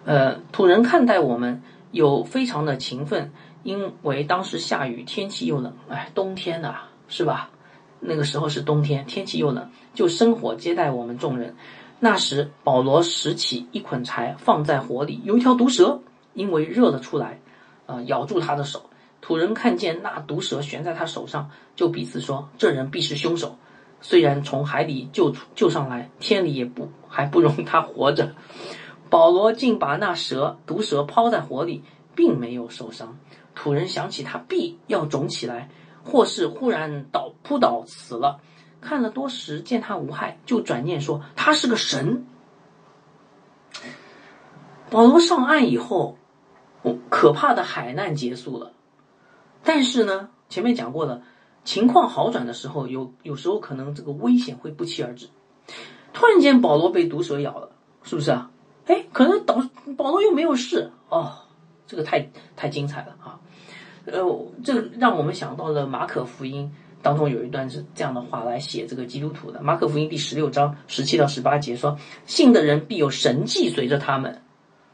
[0.04, 3.32] 呃，土人看待我们有非常的勤奋，
[3.64, 6.76] 因为当时下雨，天气又冷，哎，冬天呐，
[7.08, 7.50] 是吧？
[8.04, 11.54] 那个时候是冬天，天气又冷，就生火接待我们众人。
[12.00, 16.00] 那时保罗拾起一捆柴放在火里，有一条毒蛇
[16.34, 17.40] 因为热了出来，
[17.86, 18.90] 啊，咬住他的手。
[19.20, 23.56] 土人看见那毒蛇悬在他手上，就彼此说：“这人必是凶手。
[24.00, 28.34] 虽然从海里救出救上来，天理也不还不容他活着。
[29.08, 31.84] ”保罗竟把那蛇毒蛇抛在火里，
[32.16, 33.16] 并没有受伤。
[33.54, 35.70] 土人想起他必要肿起来，
[36.04, 38.40] 或是忽然倒扑倒死了。
[38.80, 42.26] 看了多时，见他无害，就转念说：“他是个神。”
[44.90, 46.18] 保罗上岸以后，
[47.08, 48.72] 可怕的海难结束了。
[49.62, 51.22] 但是呢，前面讲过了，
[51.64, 55.28] 情况好转的时候，有有时候可能这个危险会不期而至。
[56.12, 57.70] 突然间，保罗被毒蛇咬了，
[58.02, 58.50] 是不是啊？
[58.86, 59.62] 哎，可能导
[59.96, 61.32] 保罗又没有事哦，
[61.86, 63.38] 这个太太精彩了啊！
[64.06, 66.72] 呃，这让我们想到了马可福音
[67.02, 69.62] 当中有一段是这样的话来写这个基督徒的。
[69.62, 74.42] 马可福音第十六章十七到十八节说：“信的人必有神迹随着他们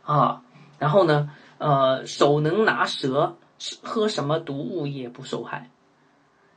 [0.02, 0.42] 啊。”
[0.78, 3.36] 然后呢，呃，手能拿蛇。
[3.82, 5.68] 喝什么毒物也不受害，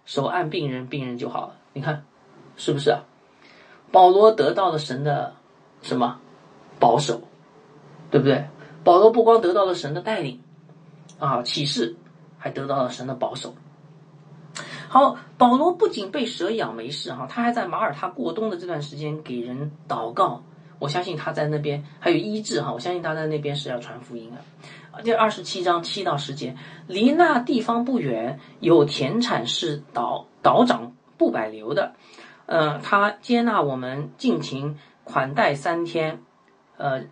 [0.06, 1.56] 手按病人，病人就好了。
[1.74, 2.06] 你看，
[2.58, 3.02] 是不是啊？
[3.92, 5.34] 保罗得到了神的
[5.82, 6.20] 什么
[6.80, 7.24] 保守，
[8.12, 8.46] 对不对？
[8.84, 10.44] 保罗不光得到了神的带领
[11.18, 11.96] 啊启示，
[12.42, 13.54] 还得到了神的保守。
[14.90, 20.44] 好，保罗不仅被蛇咬没事哈，他还在马耳他过冬的这段时间给人祷告。
[20.80, 25.02] 我相信他在那边还有医治哈，我相信他在那边是要传福音的。
[25.04, 31.94] 第二十七章七到十节，离那地方不远有田产是岛岛长布百流的，
[32.48, 36.24] 呃，他接纳我们，尽情款待三天，
[36.78, 37.04] 呃。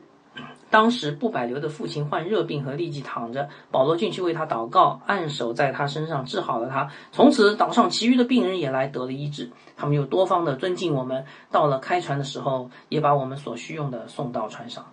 [0.69, 6.89] 当时布百流的父亲患热病和痢疾躺着，保罗进去为他祷告，按手在他身上治好了他。
[7.11, 11.25] 从此岛上其余的病人也来得了医治，他们又多方的尊敬我们。
[11.49, 14.85] 到了开船的时候，也把我们所需用的送到船上。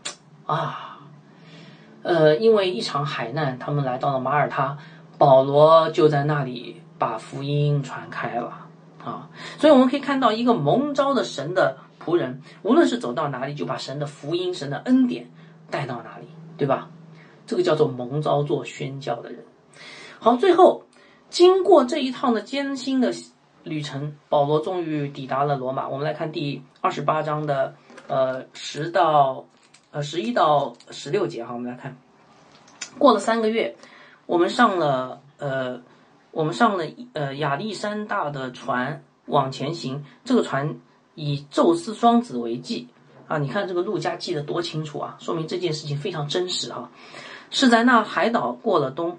[0.47, 1.01] 啊，
[2.03, 4.79] 呃，因为一场海难，他们来到了马耳他，
[5.19, 8.67] 保罗就在那里把福音传开了。
[9.05, 15.31] 啊，所以我们可以看到一个蒙召的神的仆人，无论是走到哪里，就把神的福音、神的恩典。
[15.71, 16.91] 带到哪里，对吧？
[17.47, 19.45] 这个叫做蒙召做宣教的人。
[20.19, 20.85] 好，最后
[21.31, 23.13] 经过这一趟的艰辛的
[23.63, 25.89] 旅程，保罗终于抵达了罗马。
[25.89, 27.75] 我们来看第二十八章的
[28.09, 29.45] 呃十到
[29.93, 31.55] 呃十一到十六节哈。
[31.55, 31.97] 我们来看，
[32.99, 33.77] 过了三个月，
[34.27, 35.81] 我们上了呃
[36.33, 40.05] 我们上了呃亚历山大的船往前行。
[40.25, 40.81] 这个船
[41.15, 42.89] 以宙斯双子为记。
[43.29, 46.91] 啊，你看这个陆家记得多清楚啊，说明这件事情非常真实啊。
[47.51, 49.19] 是在那海岛过了冬，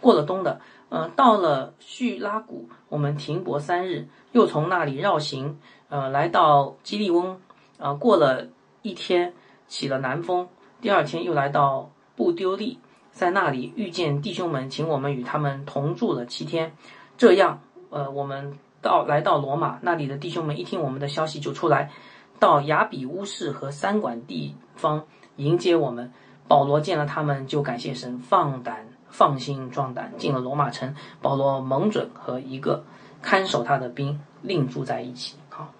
[0.00, 7.40] 过了冬的，呃，到了叙拉古，我们停泊三日，又从那里绕行，呃，来到基利翁，
[7.78, 8.48] 啊，过了
[8.82, 9.32] 一天，
[9.66, 10.46] 起了南风，
[10.82, 12.78] 第二天又来到布丢利，
[13.12, 16.76] 在那里遇见弟兄们，请我们与他们同住了七天，
[17.16, 21.90] 这样，呃，我们到来到罗马，那里的弟兄们一听我们的消息就出来。
[22.38, 25.04] 到雅比乌市和三管地方
[25.36, 26.12] 迎接我们。
[26.46, 30.94] 保罗见了他们，就感谢神，放胆放心壮胆进了罗马城。
[31.22, 32.84] 保罗蒙准和一个
[33.22, 35.36] 看守他的兵另住在一起。
[35.48, 35.72] 好，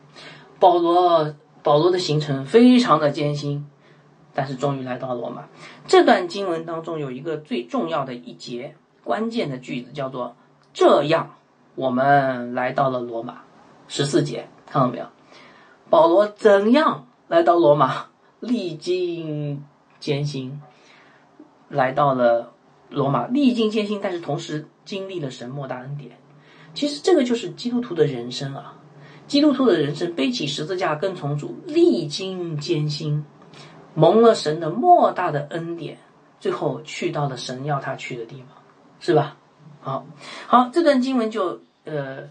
[0.59, 3.69] 保罗保罗的行程非常的艰辛，
[4.33, 5.45] 但是终于来到了罗马。
[5.87, 8.75] 这段经文当中有一个最重要的一节
[9.05, 10.35] 关键的句子，叫做
[10.73, 11.35] “这样
[11.75, 13.43] 我们来到了罗马”。
[13.87, 15.05] 十四节看到没有？
[15.95, 18.07] 保罗怎样来到罗马？
[18.41, 19.65] 历经
[20.01, 20.61] 艰辛，
[21.69, 22.53] 来到了
[22.91, 26.19] 罗马，历经艰辛，但是同时经历了神莫大恩典。
[26.75, 28.77] 其实这个就是基督徒的人生啊！
[29.29, 33.25] 基督徒的人生，背起十字架跟从主，历经艰辛，
[33.95, 35.97] 蒙了神的莫大的恩典，
[36.41, 38.49] 最后去到了神要他去的地方，
[38.99, 39.37] 是吧？
[39.81, 40.05] 好，
[40.49, 42.25] 好，这段经文就呃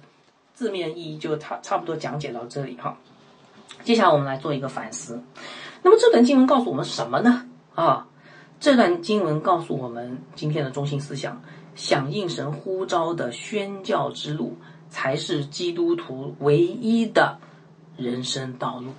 [0.53, 2.97] 字面意义就差差不多讲解到这里哈。
[3.83, 5.21] 接下来我们来做一个反思。
[5.81, 7.45] 那么这段经文告诉我们什么呢？
[7.75, 8.07] 啊，
[8.59, 11.41] 这段经文告诉我们今天的中心思想：
[11.75, 14.57] 响应神呼召的宣教之路，
[14.89, 17.39] 才是基督徒唯一的
[17.97, 18.91] 人生道路。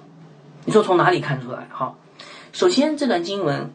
[0.67, 1.69] 你说从哪里看出来？
[1.71, 1.97] 哈，
[2.53, 3.71] 首先这段经文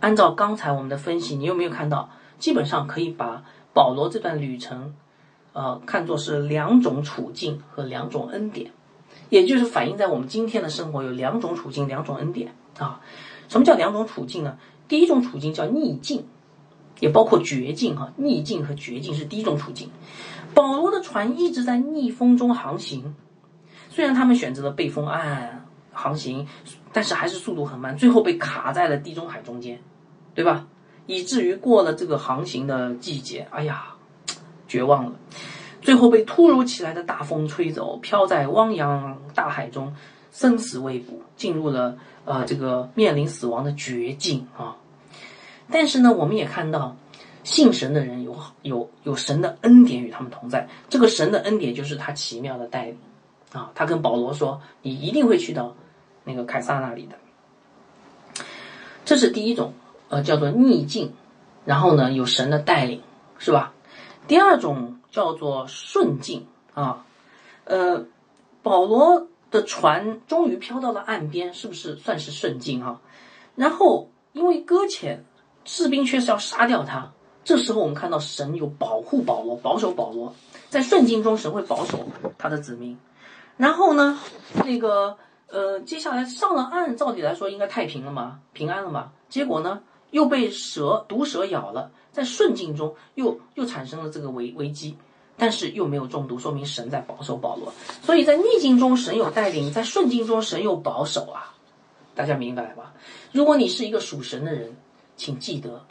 [0.00, 2.10] 按照刚才我们的分析，你有没有看到？
[2.38, 3.42] 基本上可以把
[3.72, 4.94] 保罗这段旅程，
[5.52, 8.70] 呃，看作是两种处境和两种恩典。
[9.30, 13.00] 也就是反映在我们今天的生活有两种处境，两种恩典啊。
[13.48, 14.58] 什么叫两种处境呢？
[14.88, 16.26] 第一种处境叫逆境，
[17.00, 18.12] 也包括绝境哈。
[18.16, 19.90] 逆境和绝境是第一种处境。
[20.54, 23.14] 保罗的船一直在逆风中航行，
[23.90, 26.46] 虽然他们选择了背风岸航行，
[26.92, 29.80] 但是还是速度很慢，最后被卡在了地中海中间，
[30.34, 30.66] 对吧？
[31.06, 33.94] 以至于过了这个航行的季节，哎呀，
[34.66, 35.12] 绝望了。
[35.84, 39.94] 最后被突如其来的大风吹走，飘在汪洋大海中，
[40.32, 44.76] 生死未卜，进入了呃这个面临死亡的绝境啊！
[45.70, 46.96] 但是呢，我们也看到
[47.42, 52.96] 信神的人有有有神的恩典与他们同在，这个神的恩典就是他奇妙的带领
[53.52, 53.70] 啊！
[53.74, 55.76] 他跟保罗说：“你一定会去到
[56.24, 57.16] 那个凯撒那里的。”
[59.04, 59.74] 这是第一种
[60.08, 61.12] 呃叫做逆境，
[61.66, 63.02] 然后呢有神的带领，
[63.38, 63.74] 是吧？
[64.26, 64.96] 第二种。
[65.14, 67.06] 叫做顺境啊，
[67.62, 68.04] 呃，
[68.64, 73.00] 保罗的船终于飘到了岸边，是不是算是顺境啊？
[73.54, 75.24] 然后因为搁浅，
[75.64, 77.12] 士兵却是要杀掉他。
[77.44, 80.34] 这时候我们看到神有保护保罗，保守保罗，
[80.68, 82.00] 在顺境中神会保守
[82.36, 82.98] 他的子民。
[83.56, 84.18] 然后呢，
[84.64, 89.12] 那个呃，接下来上了岸，照理来说应该太平了嘛，平安了嘛。
[89.28, 89.80] 结果呢，
[90.14, 91.90] 又被蛇毒蛇咬了。
[92.12, 94.96] 在顺境中，又又产生了这个危危机，
[95.36, 97.74] 但是又没有中毒，说明神在保守保罗。
[98.02, 101.56] 所以在逆境中神有带领，在顺境中神有保守啊！
[102.14, 102.94] 大家明白吧？
[103.32, 104.76] 如果你是一个属神的人，
[105.16, 105.84] 请记得，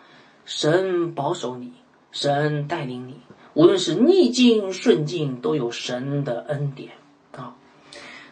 [0.45, 1.73] 神保守你，
[2.13, 3.19] 神带领你，
[3.53, 6.93] 无论是逆境顺境，都有神的恩典
[7.33, 7.53] 啊。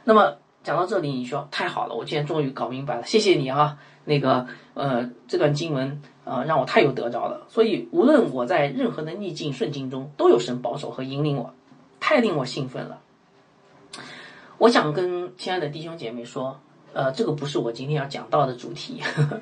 [0.05, 3.77] 那么讲到这里，你说太好了，我今天终于搞明白了，谢谢你啊！
[4.05, 6.01] 那个呃，这段经文。
[6.23, 7.47] 啊，让我太有得着了。
[7.49, 11.51] 所以无论我在任何的逆境顺境中，都有神保守和引领我，
[11.99, 13.01] 太令我兴奋了。
[14.59, 16.59] 我想跟亲爱的弟兄姐妹说，
[16.93, 19.01] 呃，这个不是我今天要讲到的主题。
[19.01, 19.41] 呵 呵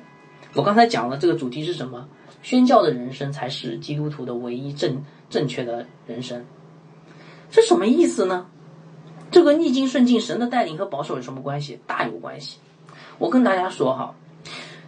[0.54, 2.08] 我刚才讲了这个主题是什么？
[2.40, 6.46] 宣教的人生才是基督徒的唯一正正确的人生。
[7.50, 8.46] 这什么意思呢？
[9.30, 11.78] 这个逆境顺境，神的带领和保守有什么关系？
[11.86, 12.58] 大有关系。
[13.18, 14.14] 我跟大家说哈，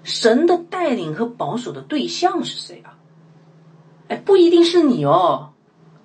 [0.02, 2.98] 神的带领和保守的对象是谁啊？
[4.08, 5.52] 哎，不一定是你哦。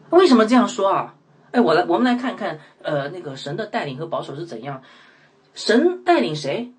[0.09, 1.15] 为什么这样说啊？
[1.51, 4.81] 哎，我来，我们来看看，呃，那个神的带领和保守是怎样？
[5.53, 6.71] 神带领谁？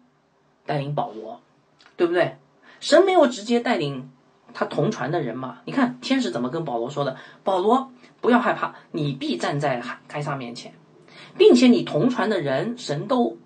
[0.67, 1.41] 带领保罗，
[1.97, 2.37] 对不对？
[2.81, 4.11] 神没有直接带领
[4.55, 5.59] 他同船的人嘛？
[5.65, 7.17] 你看天使怎么跟保罗说的？
[7.43, 7.91] 保罗，
[8.21, 10.73] 不要害怕，你必站在凯撒面前。
[11.37, 13.37] 并且你同船的人，神都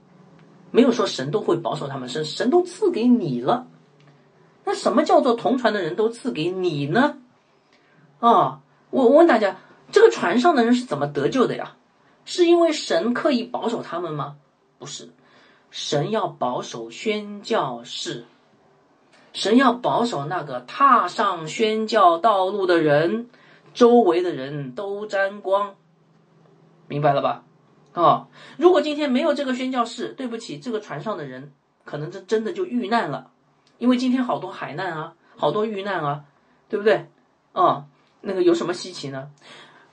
[0.72, 3.68] 没有说神都会保守他们，神神都赐给你了。
[4.64, 7.18] 那什么叫做同船的人都赐给你呢？
[8.18, 9.58] 啊，我问大家，
[9.92, 11.76] 这个船上的人是怎么得救的呀？
[12.24, 14.36] 是因为神刻意保守他们吗？
[14.78, 15.10] 不是，
[15.70, 18.24] 神要保守宣教士，
[19.32, 23.28] 神要保守那个踏上宣教道路的人，
[23.74, 25.74] 周围的人都沾光，
[26.86, 27.44] 明白了吧？
[27.92, 31.52] 啊，如果今天没有这个宣教士，对不起，这个船上的人
[31.84, 33.30] 可能这真的就遇难了，
[33.78, 36.24] 因为今天好多海难啊，好多遇难啊，
[36.68, 37.06] 对不对？
[37.52, 37.84] 啊，
[38.22, 39.30] 那个有什么稀奇呢？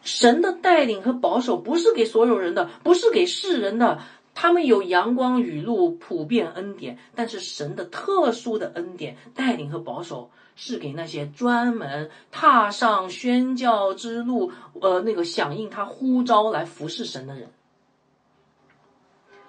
[0.01, 3.99] 神的带领和保守不是给所有人的，不是给世人的，
[4.33, 17.49] 他们有阳光雨露，普遍恩典，但是神的特殊的恩典带领和保守是给那些专门踏上宣教之路，呃，那个响应他呼召来服侍神的人。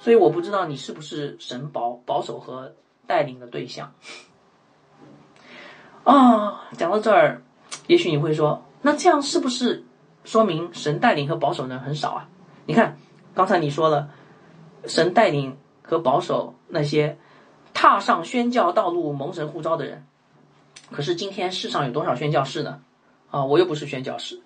[0.01, 2.75] 所以我不知道你是不是神保保守和
[3.07, 3.93] 带领的对象
[6.05, 6.63] 啊？
[6.77, 7.43] 讲到这儿，
[7.87, 9.85] 也许你会说，那这样是不是
[10.25, 12.29] 说明神带领和保守的人很少啊？
[12.65, 12.97] 你看，
[13.35, 14.09] 刚才你说了，
[14.87, 17.19] 神带领和保守那些
[17.75, 20.07] 踏上宣教道路蒙神呼召的人，
[20.91, 22.81] 可是今天世上有多少宣教士呢？
[23.31, 24.41] 啊，我又不是宣教士，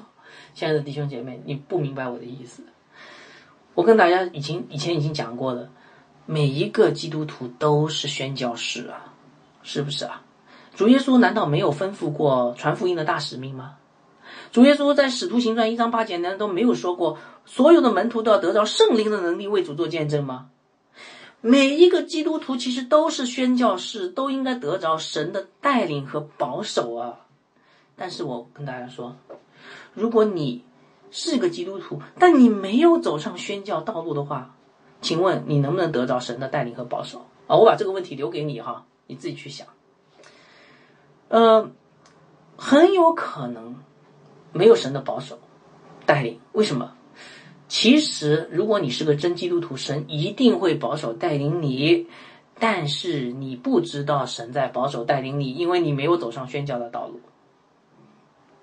[0.52, 2.64] 亲爱的弟兄姐妹，你不明白我的意思。
[3.74, 5.70] 我跟大家已经以前已经讲过了，
[6.26, 9.14] 每一个基督徒都是宣教士啊，
[9.62, 10.22] 是不是啊？
[10.74, 13.76] 主耶稣难道没有吩咐过传福音的大使命吗？
[14.52, 20.48] 主耶稣在使徒行传一章八节难道都没有说过，所有的门徒都要得到圣灵的能力为主做见证吗？
[21.40, 27.20] 每一个基督徒其实都是宣教士，都应该得着神的带领和保守啊。
[27.96, 29.16] 但是我跟大家说，
[29.94, 30.64] 如果你
[31.10, 34.54] 是个基督徒，但你没有走上宣教道路的话，
[35.00, 37.56] 请问你能不能得到神的带领和保守啊？
[37.56, 39.66] 我把这个问题留给你哈，你自己去想。
[41.28, 41.70] 呃，
[42.56, 43.76] 很有可能
[44.52, 45.38] 没有神的保守
[46.06, 46.92] 带领，为什么？
[47.68, 52.08] 其实如果你是个真基督徒，神一定会保守带领你，
[52.58, 57.20] 但是你不知道神在保守带领你，因为你没有走上宣教的道路。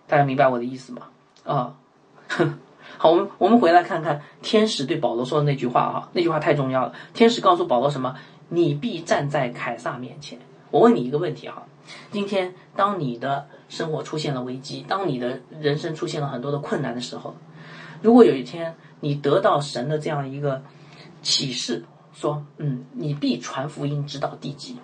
[0.08, 1.04] 大家明白我的意思吗？
[1.44, 1.78] 啊？
[2.98, 6.94] 好，我们我们回来看看天使对保罗说的那句话哈，那句话太重要了。
[7.14, 8.16] 天使告诉保罗什么？
[8.50, 10.40] 你必站在凯撒面前。
[10.72, 11.68] 我问你一个问题哈，
[12.12, 17.36] 今天当你的生活出现了危机，当你的人生出现了很多的困难的时候，
[18.02, 20.64] 如果有一天你得到神的这样一个
[21.22, 24.78] 启示，说嗯，你必传福音直到地极，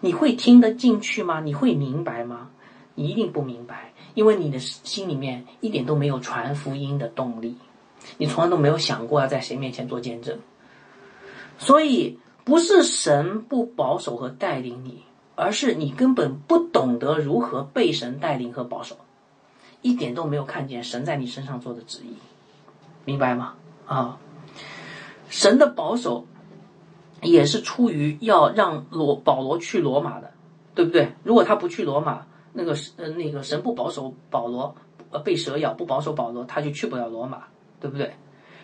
[0.00, 1.40] 你会听得进去吗？
[1.40, 2.50] 你会明白吗？
[2.98, 3.92] 你一定不明白。
[4.14, 7.56] 因为你的心里面一点都没有传福音的动力，
[8.16, 10.40] 你从来都没有想过要在谁面前做见证，
[11.56, 15.04] 所以不是神不保守和带领你，
[15.36, 18.96] 而是你根本不懂得如何被神带领和保守，
[19.82, 22.16] 一点都没有看见神在你身上做的旨意，
[23.04, 23.54] 明白吗？
[23.86, 24.18] 啊，
[25.28, 26.26] 神的保守
[27.22, 30.32] 也是出于要让罗保罗去罗马的，
[30.74, 31.12] 对不对？
[31.22, 32.26] 如果他不去罗马。
[32.58, 34.74] 那个神呃，那个神不保守保罗，
[35.12, 37.44] 呃，被蛇咬不保守保罗，他就去不了罗马，
[37.78, 38.16] 对不对？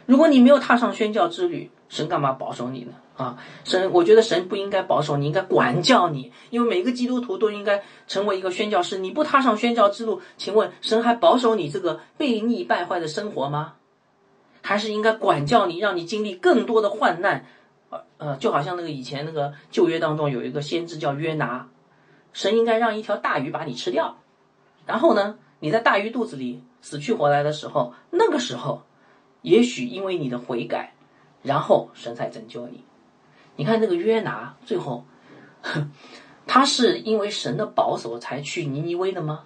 [0.04, 2.94] 如果你没有踏上宣教之旅，神干嘛保守你呢？
[3.16, 8.98] 啊，神，我觉得神不应该保守你，应该管教你，因为每个基督徒都应该成为一个宣教士。
[8.98, 13.74] 你不踏上宣教之路，请问神还保守你这个被逆败坏的生活吗？
[14.60, 17.46] 还是应该管教你，让你经历更多的患难？
[18.18, 21.68] 呃，就好像那个以前那个旧约当中有一个先知叫约拿。
[22.34, 24.18] 神应该让一条大鱼把你吃掉，
[24.84, 28.82] 然后呢，你在大鱼肚子里死去活来的时候，那个时候，
[29.40, 30.92] 也许因为你的悔改，
[31.42, 32.84] 然后神才拯救你。
[33.56, 35.06] 你看那个约拿，最后，
[36.46, 39.44] 他是因为神的保守才去尼尼微的吗？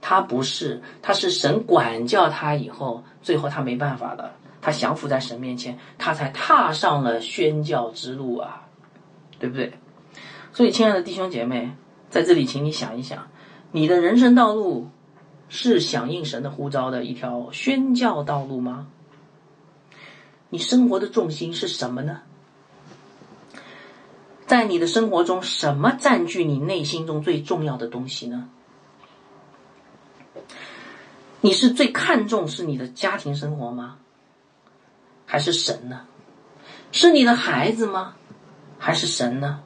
[0.00, 8.66] 他不是，他是神管教他以后，最后他没办法了，他降服在神面前，他才踏上了宣教之路啊，
[9.38, 9.72] 对不对？
[10.52, 11.70] 所以，亲爱的弟兄姐妹，
[12.16, 13.28] 在这里，请你想一想，
[13.72, 14.88] 你的人生道路
[15.50, 18.86] 是响应神的呼召的一条宣教道路吗？
[20.48, 22.22] 你生活的重心是什么呢？
[24.46, 28.48] 在你的生活中，什么占据你内心中最重要的东西呢？
[31.42, 33.98] 你是最看重是你的家庭生活吗？
[35.26, 36.06] 还是神呢？
[36.92, 38.14] 是你的孩子吗？
[38.78, 39.62] 还是神呢？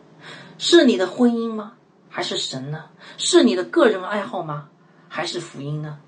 [0.59, 1.75] 是你的婚姻吗？
[2.21, 2.85] 还是神呢？
[3.17, 4.69] 是你的个人爱好吗？
[5.09, 6.01] 还是福音呢？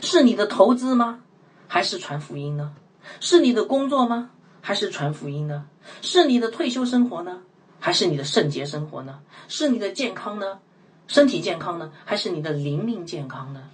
[0.00, 1.20] 是你的投资吗？
[1.66, 2.74] 还是传福音呢？
[3.20, 4.30] 是你的工作吗？
[4.62, 5.66] 还是传福音呢？
[6.00, 7.42] 是你的退休生活呢？
[7.80, 9.20] 还是你的圣洁生活呢？
[9.46, 10.60] 是你的健康呢？
[11.06, 11.92] 身体健康呢？
[12.06, 13.64] 还是你的灵命健康呢？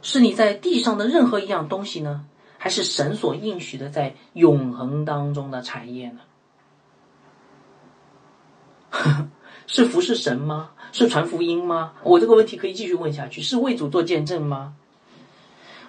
[0.00, 2.24] 是你在地上的任何一样东西呢？
[2.56, 6.20] 还是神所应许的在永恒当中的产业呢？
[9.68, 10.70] 是服侍神吗？
[10.90, 11.92] 是传福音吗？
[12.02, 13.42] 我这个问题可以继续问下去。
[13.42, 14.74] 是为主做见证吗？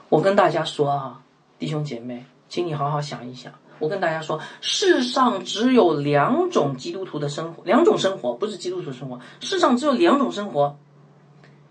[0.10, 1.22] 我跟大家说啊，
[1.58, 3.54] 弟兄姐妹，请你好好想一想。
[3.80, 9.18] 我跟大家说，世上只有两种基督徒的生活，两种生活不是基督徒生活。
[9.40, 10.78] 世上只有两种生活，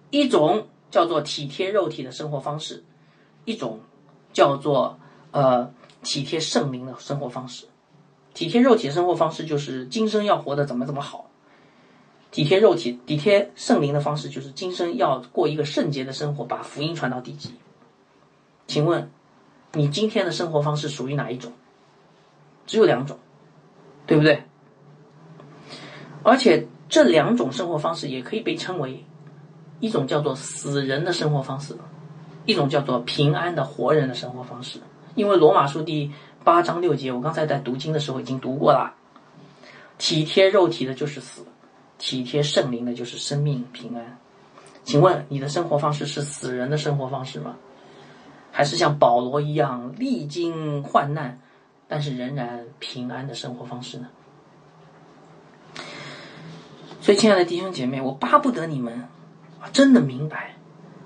[0.09, 2.83] 一种叫做体贴肉体的生活方式，
[3.45, 3.81] 一种
[4.33, 4.99] 叫做
[5.33, 5.71] 呃
[6.03, 7.67] 体贴圣灵的生活方式。
[8.33, 11.28] 体贴肉体的生活方式就是今生要活得怎么怎么好，
[12.39, 17.53] 体贴肉体、体贴圣灵的方式就是今生要过一个圣洁的生活，把福音传到地极。
[18.68, 19.11] 请问，
[19.72, 21.53] 你今天的生活方式属于哪一种？
[22.64, 23.18] 只有两种，
[24.07, 24.45] 对不对？
[26.22, 29.05] 而且这两种生活方式也可以被称为
[29.80, 31.76] 一种叫做死人的生活方式，
[32.47, 34.78] 一种叫做平安的活人的生活方式。
[35.16, 36.12] 因为罗马书第
[36.45, 38.95] 八章六节，我刚才在读经的时候已经读过了。
[39.99, 41.45] 体贴肉体的就是死，
[41.99, 44.19] 体贴圣灵的就是生命平安。
[44.85, 47.57] 请问你的生活方式是死人的生活方式吗？
[48.51, 51.39] 还是像保罗一样历经患难？
[51.87, 54.09] 但是仍然平安的生活方式呢？
[57.01, 59.09] 所以，亲爱的弟兄姐妹，我巴不得你们
[59.61, 60.55] 啊，真的明白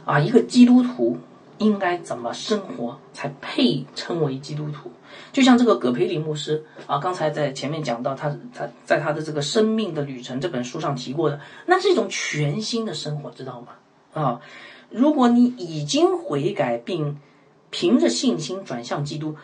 [0.04, 1.18] 啊，一个基督徒
[1.62, 4.90] 应该怎么生活才配称为基督徒？
[5.32, 13.68] 就像这个葛培林牧师啊，刚才在前面讲到，他他在他的这个《生命的旅程》这本书上提过的，那是一种全新的生活，知道吗？
[14.12, 14.40] 啊，
[14.90, 17.18] 如果你已经悔改并
[17.70, 19.36] 凭着信心转向基督。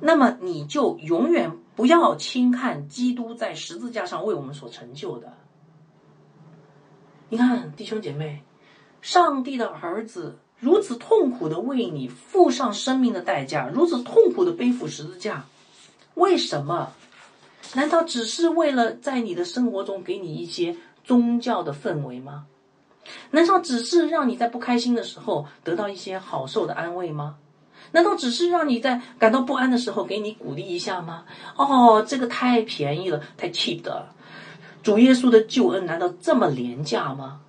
[0.00, 5.32] 那么你就永远不要轻看基督在十字架上为我们所成就的。
[7.28, 8.44] 你看，弟兄姐妹，
[9.02, 15.44] 上帝的儿子如此痛苦的为你付上生命的代价，如此痛苦的背负十字架，
[16.14, 16.92] 为什么？
[17.74, 22.46] 难道只是为了在你的生活中给你一些宗教的氛围吗？
[23.30, 27.36] 难道只是让你在不开心的时候得到一些好受的安慰吗？
[27.92, 31.24] 难道只是让你在感到不安的时候给你鼓励一下吗？
[31.56, 34.14] 哦，这个太便宜了，太 cheap 了。
[34.82, 37.40] 主耶稣的救恩难道这么廉价吗？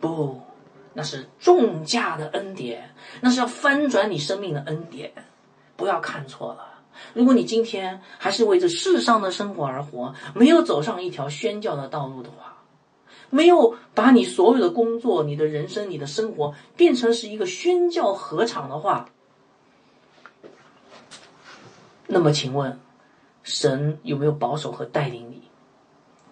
[0.00, 0.40] 不，
[0.98, 5.12] 那是重价的恩典，那是要翻转你生命的恩典。
[5.76, 6.80] 不要看错了。
[7.14, 12.64] 如果你今天还是为这世上的生活而活，没有走上一条宣教的道路的话，
[13.30, 19.08] 没有把你所有的工作、你的人生、你的生活变成是一个宣教合场的话，
[22.08, 22.80] 那么，请问，
[23.44, 25.42] 神有没有保守和带领你？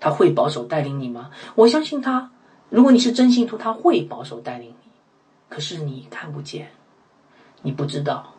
[0.01, 1.31] 他会保守带领你吗？
[1.55, 2.33] 我相信他。
[2.69, 4.91] 如果你是真信徒，他会保守带领你。
[5.49, 6.71] 可是你看不见，
[7.63, 8.35] 你不知道，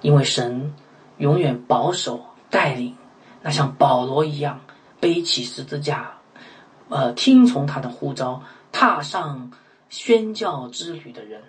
[0.00, 0.74] 因为神
[1.18, 2.96] 永远保守带领
[3.42, 4.60] 那像保罗一样
[5.00, 6.18] 背起十字架，
[6.88, 8.42] 呃，听从他的呼召，
[8.72, 9.52] 踏上
[9.88, 11.42] 宣教之旅的人，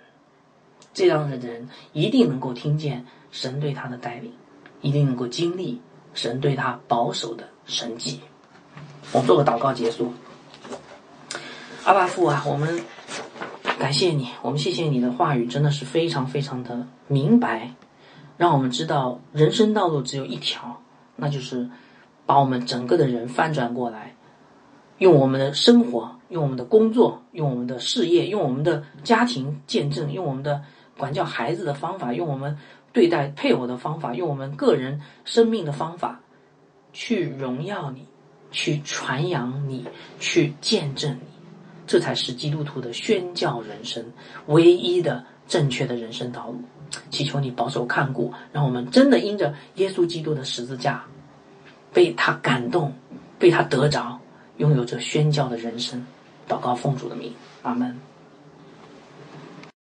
[0.92, 4.32] 这样的人一定能够听见神对他的带领。
[4.80, 5.80] 一定能够经历
[6.12, 8.20] 神对他保守的神迹。
[9.12, 10.12] 我们做个祷告结束。
[11.84, 12.80] 阿爸父啊，我们
[13.78, 17.74] 感谢你，我们谢谢你的话语，真的是非常非常的明白，
[18.38, 20.80] 让我们知道人生道路只有一条，
[21.16, 21.68] 那就是
[22.24, 24.14] 把我们整个的人翻转过来，
[24.96, 30.62] 用我们的生活，用我们的工作，用我们的事业，用我们的家庭见证，用我们的
[30.96, 32.56] 管教孩子的方法，用我们。
[32.94, 36.20] 对待配偶的方法，用我们个人生命的方法，
[36.92, 38.06] 去荣耀你，
[38.52, 39.84] 去传扬你，
[40.20, 41.33] 去见证你，
[41.86, 44.04] 这才是基督徒的宣教人生
[44.46, 46.60] 唯一的正确的人生道路。
[47.10, 51.04] 祈求你保守看顾，让我们真的因着耶稣基督的十字架，
[51.92, 52.92] 被他感动，
[53.38, 54.20] 被他得着，
[54.58, 56.04] 拥有着宣教的人生。
[56.48, 57.32] 祷告奉主的名，
[57.62, 57.98] 阿门。